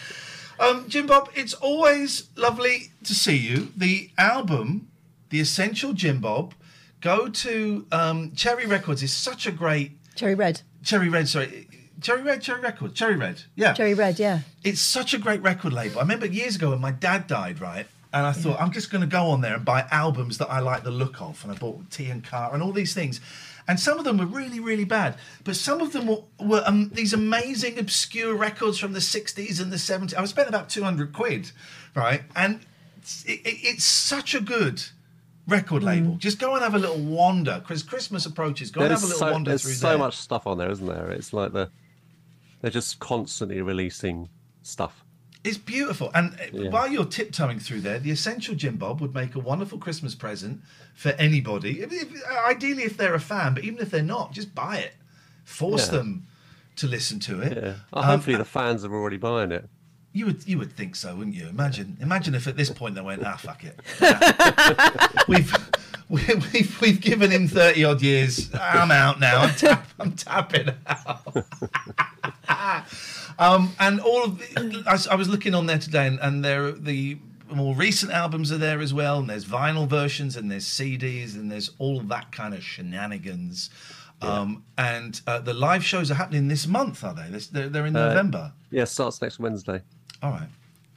Um, 0.60 0.88
Jim 0.88 1.06
Bob, 1.06 1.30
it's 1.34 1.54
always 1.54 2.28
lovely 2.36 2.92
to 3.04 3.14
see 3.14 3.36
you. 3.36 3.72
The 3.76 4.10
album, 4.16 4.88
The 5.30 5.40
Essential 5.40 5.92
Jim 5.92 6.20
Bob, 6.20 6.54
go 7.00 7.28
to 7.28 7.86
um, 7.90 8.32
Cherry 8.36 8.66
Records. 8.66 9.02
is 9.02 9.12
such 9.12 9.46
a 9.46 9.50
great 9.50 9.98
Cherry 10.14 10.34
Red. 10.34 10.60
Cherry 10.82 11.08
Red. 11.08 11.28
Sorry, 11.28 11.68
Cherry 12.02 12.22
Red. 12.22 12.42
Cherry 12.42 12.60
Records. 12.60 12.94
Cherry 12.94 13.16
Red. 13.16 13.42
Yeah. 13.54 13.72
Cherry 13.72 13.94
Red, 13.94 14.18
yeah. 14.18 14.40
It's 14.64 14.80
such 14.80 15.14
a 15.14 15.18
great 15.18 15.42
record 15.42 15.72
label. 15.72 15.98
I 15.98 16.02
remember 16.02 16.26
years 16.26 16.56
ago 16.56 16.70
when 16.70 16.80
my 16.80 16.90
dad 16.92 17.26
died, 17.26 17.60
right? 17.60 17.86
And 18.14 18.26
I 18.26 18.32
thought, 18.32 18.60
I'm 18.60 18.72
just 18.72 18.90
going 18.90 19.00
to 19.00 19.06
go 19.06 19.28
on 19.30 19.40
there 19.40 19.54
and 19.56 19.64
buy 19.64 19.86
albums 19.90 20.36
that 20.38 20.50
I 20.50 20.58
like 20.60 20.82
the 20.84 20.90
look 20.90 21.22
of. 21.22 21.42
And 21.44 21.52
I 21.52 21.56
bought 21.56 21.90
T 21.90 22.10
and 22.10 22.22
Car 22.22 22.52
and 22.52 22.62
all 22.62 22.72
these 22.72 22.92
things. 22.92 23.20
And 23.66 23.80
some 23.80 23.98
of 23.98 24.04
them 24.04 24.18
were 24.18 24.26
really, 24.26 24.60
really 24.60 24.84
bad. 24.84 25.16
But 25.44 25.56
some 25.56 25.80
of 25.80 25.92
them 25.92 26.08
were, 26.08 26.22
were 26.38 26.62
um, 26.66 26.90
these 26.92 27.14
amazing, 27.14 27.78
obscure 27.78 28.34
records 28.34 28.78
from 28.78 28.92
the 28.92 28.98
60s 28.98 29.62
and 29.62 29.72
the 29.72 29.76
70s. 29.76 30.14
I 30.14 30.22
spent 30.26 30.48
about 30.48 30.68
200 30.68 31.12
quid, 31.14 31.52
right? 31.94 32.22
And 32.36 32.60
it's, 32.98 33.24
it, 33.24 33.40
it- 33.46 33.60
it's 33.62 33.84
such 33.84 34.34
a 34.34 34.40
good 34.40 34.82
record 35.48 35.82
label. 35.82 36.16
Just 36.16 36.38
go 36.38 36.54
and 36.54 36.62
have 36.62 36.74
a 36.74 36.78
little 36.78 36.98
wander. 36.98 37.60
Because 37.60 37.82
Christmas 37.82 38.26
approaches. 38.26 38.70
Go 38.70 38.82
and 38.82 38.90
have 38.90 39.02
a 39.02 39.06
little 39.06 39.20
so, 39.20 39.32
wander 39.32 39.50
there's 39.52 39.78
so 39.78 39.88
there. 39.88 39.98
much 39.98 40.16
stuff 40.18 40.46
on 40.46 40.58
there, 40.58 40.70
isn't 40.70 40.86
there? 40.86 41.10
It's 41.12 41.32
like 41.32 41.52
the 41.52 41.70
they're 42.62 42.70
just 42.70 42.98
constantly 43.00 43.60
releasing 43.60 44.30
stuff. 44.62 45.04
It's 45.44 45.58
beautiful. 45.58 46.10
And 46.14 46.34
uh, 46.34 46.44
Yeah. 46.52 46.70
while 46.70 46.88
you're 46.88 47.04
tiptoeing 47.04 47.58
through 47.58 47.80
there, 47.80 47.98
the 47.98 48.12
Essential 48.12 48.54
Jim 48.54 48.76
Bob 48.76 49.00
would 49.00 49.12
make 49.12 49.34
a 49.34 49.40
wonderful 49.40 49.76
Christmas 49.78 50.14
present 50.14 50.60
for 50.94 51.10
anybody. 51.10 51.80
If, 51.82 51.92
if, 51.92 52.08
ideally, 52.46 52.84
if 52.84 52.96
they're 52.96 53.14
a 53.14 53.20
fan, 53.20 53.54
but 53.54 53.64
even 53.64 53.80
if 53.80 53.90
they're 53.90 54.02
not, 54.02 54.32
just 54.32 54.54
buy 54.54 54.78
it. 54.78 54.94
Force 55.44 55.86
Yeah. 55.88 55.98
them 55.98 56.26
to 56.76 56.86
listen 56.86 57.18
to 57.20 57.40
it. 57.40 57.56
Yeah. 57.56 57.74
Well, 57.92 58.04
Um, 58.04 58.10
hopefully 58.10 58.36
the 58.36 58.44
fans 58.44 58.84
are 58.84 58.94
already 58.94 59.16
buying 59.18 59.50
it. 59.52 59.68
You 60.14 60.26
would 60.26 60.46
you 60.46 60.58
would 60.58 60.72
think 60.74 60.94
so, 60.94 61.16
wouldn't 61.16 61.34
you? 61.34 61.48
Imagine 61.48 61.96
imagine 62.00 62.34
if 62.34 62.46
at 62.46 62.54
this 62.56 62.68
point 62.70 62.94
they 62.94 63.00
went, 63.00 63.24
ah, 63.24 63.36
fuck 63.36 63.64
it. 63.64 63.80
we've, 65.28 65.50
we- 66.08 66.22
we've 66.52 66.80
we've 66.80 67.00
given 67.00 67.30
him 67.30 67.48
thirty 67.48 67.84
odd 67.84 68.02
years. 68.02 68.50
I'm 68.54 68.90
out 68.90 69.18
now. 69.20 69.42
I'm, 69.42 69.54
tap, 69.54 69.86
I'm 69.98 70.12
tapping 70.12 70.70
out. 70.86 71.22
um, 73.38 73.72
and 73.80 74.00
all 74.00 74.24
of 74.24 74.38
the, 74.38 74.82
I, 74.86 75.12
I 75.12 75.16
was 75.16 75.28
looking 75.28 75.54
on 75.54 75.66
there 75.66 75.78
today, 75.78 76.06
and, 76.06 76.18
and 76.20 76.44
there 76.44 76.72
the 76.72 77.18
more 77.50 77.74
recent 77.74 78.12
albums 78.12 78.50
are 78.52 78.58
there 78.58 78.80
as 78.80 78.94
well. 78.94 79.18
And 79.18 79.28
there's 79.30 79.44
vinyl 79.44 79.86
versions, 79.88 80.36
and 80.36 80.50
there's 80.50 80.64
CDs, 80.66 81.34
and 81.34 81.50
there's 81.50 81.70
all 81.78 82.00
that 82.00 82.32
kind 82.32 82.54
of 82.54 82.62
shenanigans. 82.62 83.70
Um, 84.20 84.62
and 84.78 85.20
uh, 85.26 85.40
the 85.40 85.52
live 85.52 85.84
shows 85.84 86.08
are 86.08 86.14
happening 86.14 86.46
this 86.46 86.68
month, 86.68 87.02
are 87.02 87.12
they? 87.12 87.26
They're, 87.50 87.68
they're 87.68 87.86
in 87.86 87.96
Uh, 87.96 88.06
November. 88.10 88.52
Yeah, 88.70 88.84
starts 88.84 89.20
next 89.20 89.40
Wednesday. 89.40 89.82
All 90.22 90.30
right. 90.30 90.48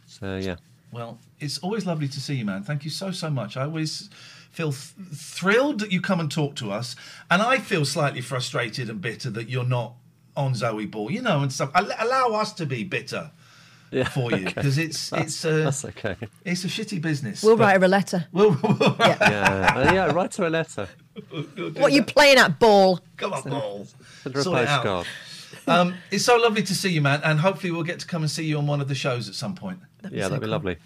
So 0.06 0.38
yeah. 0.38 0.58
Well, 0.92 1.18
it's 1.40 1.58
always 1.58 1.88
lovely 1.88 2.08
to 2.08 2.22
see 2.22 2.36
you, 2.36 2.46
man. 2.46 2.62
Thank 2.62 2.84
you 2.86 2.92
so, 2.92 3.10
so 3.10 3.32
much. 3.32 3.58
I 3.58 3.64
always 3.64 4.12
feel 4.56 4.72
th- 4.72 4.94
thrilled 5.14 5.80
that 5.80 5.92
you 5.92 6.00
come 6.02 6.20
and 6.20 6.32
talk 6.32 6.56
to 6.56 6.72
us. 6.72 6.96
And 7.30 7.42
I 7.42 7.58
feel 7.58 7.84
slightly 7.86 8.22
frustrated 8.22 8.90
and 8.90 9.02
bitter 9.02 9.30
that 9.32 9.50
you're 9.50 9.66
not 9.66 9.94
on 10.36 10.56
Zoe 10.56 10.86
Ball, 10.86 11.12
you 11.12 11.22
know, 11.22 11.42
and 11.42 11.52
stuff. 11.52 11.72
Al- 11.76 11.92
Allow 12.00 12.40
us 12.40 12.54
to 12.54 12.66
be 12.66 12.84
bitter 12.84 13.32
Yeah. 13.92 14.08
for 14.16 14.32
you 14.32 14.46
because 14.46 14.78
it's 14.78 15.12
it's 15.14 15.44
a 15.46 15.64
That's 15.64 15.86
okay. 15.86 16.16
it's 16.46 16.64
a 16.64 16.68
shitty 16.68 17.02
business. 17.02 17.44
We'll 17.44 17.58
write 17.58 17.78
her 17.80 17.86
a 17.86 17.88
letter. 17.88 18.28
We'll, 18.32 18.52
we'll- 18.64 18.96
Yeah, 19.00 19.74
uh, 19.76 19.94
yeah. 19.94 20.06
Write 20.14 20.36
her 20.36 20.46
a 20.46 20.50
letter. 20.50 20.88
we'll 21.32 21.44
do 21.44 21.70
What 21.82 21.92
you 21.94 22.04
playing 22.04 22.38
at 22.38 22.58
ball? 22.60 23.00
Come 23.18 23.34
on, 23.34 23.44
Ball. 23.44 23.88
Send 24.24 24.36
her 24.36 24.44
Sort 24.44 24.62
it 24.62 24.68
out. 24.70 24.84
postcard. 24.84 25.08
Um, 25.68 25.96
it's 26.12 26.24
so 26.26 26.38
lovely 26.38 26.64
to 26.64 26.76
see 26.76 26.90
you, 26.92 27.02
man. 27.02 27.22
And 27.24 27.40
hopefully 27.40 27.72
we'll 27.72 27.84
get 27.84 28.00
to 28.00 28.08
come 28.08 28.22
and 28.24 28.30
see 28.32 28.46
you 28.46 28.58
on 28.58 28.68
one 28.68 28.82
of 28.82 28.88
the 28.88 28.96
shows 28.96 29.28
at 29.30 29.36
some 29.36 29.56
point. 29.56 29.80
Yeah, 30.12 30.28
that'd 30.28 30.40
be 30.42 30.48
lovely. 30.48 30.78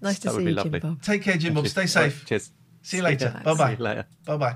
Nice 0.00 0.18
to 0.20 0.28
That 0.28 0.34
would 0.36 0.44
see 0.44 0.50
you. 0.50 0.62
Jim 0.62 0.80
Bob. 0.80 1.02
Take 1.02 1.22
care, 1.22 1.36
Jim 1.36 1.54
Bob. 1.54 1.66
Stay 1.68 1.86
safe. 1.86 2.24
Cheers. 2.26 2.50
See 2.86 2.98
you 2.98 3.02
later. 3.02 3.40
Bye 3.42 3.54
bye. 3.54 3.70
See 3.72 3.78
you 3.78 3.84
later. 3.84 4.06
Bye 4.24 4.36
bye. 4.36 4.54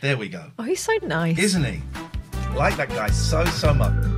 There 0.00 0.16
we 0.16 0.30
go. 0.30 0.42
Oh, 0.58 0.62
he's 0.62 0.80
so 0.80 0.94
nice. 1.02 1.38
isn't 1.38 1.64
he? 1.64 1.82
Like 2.56 2.78
that 2.78 2.88
guy 2.88 3.10
so 3.10 3.44
so 3.44 3.74
much. 3.74 4.17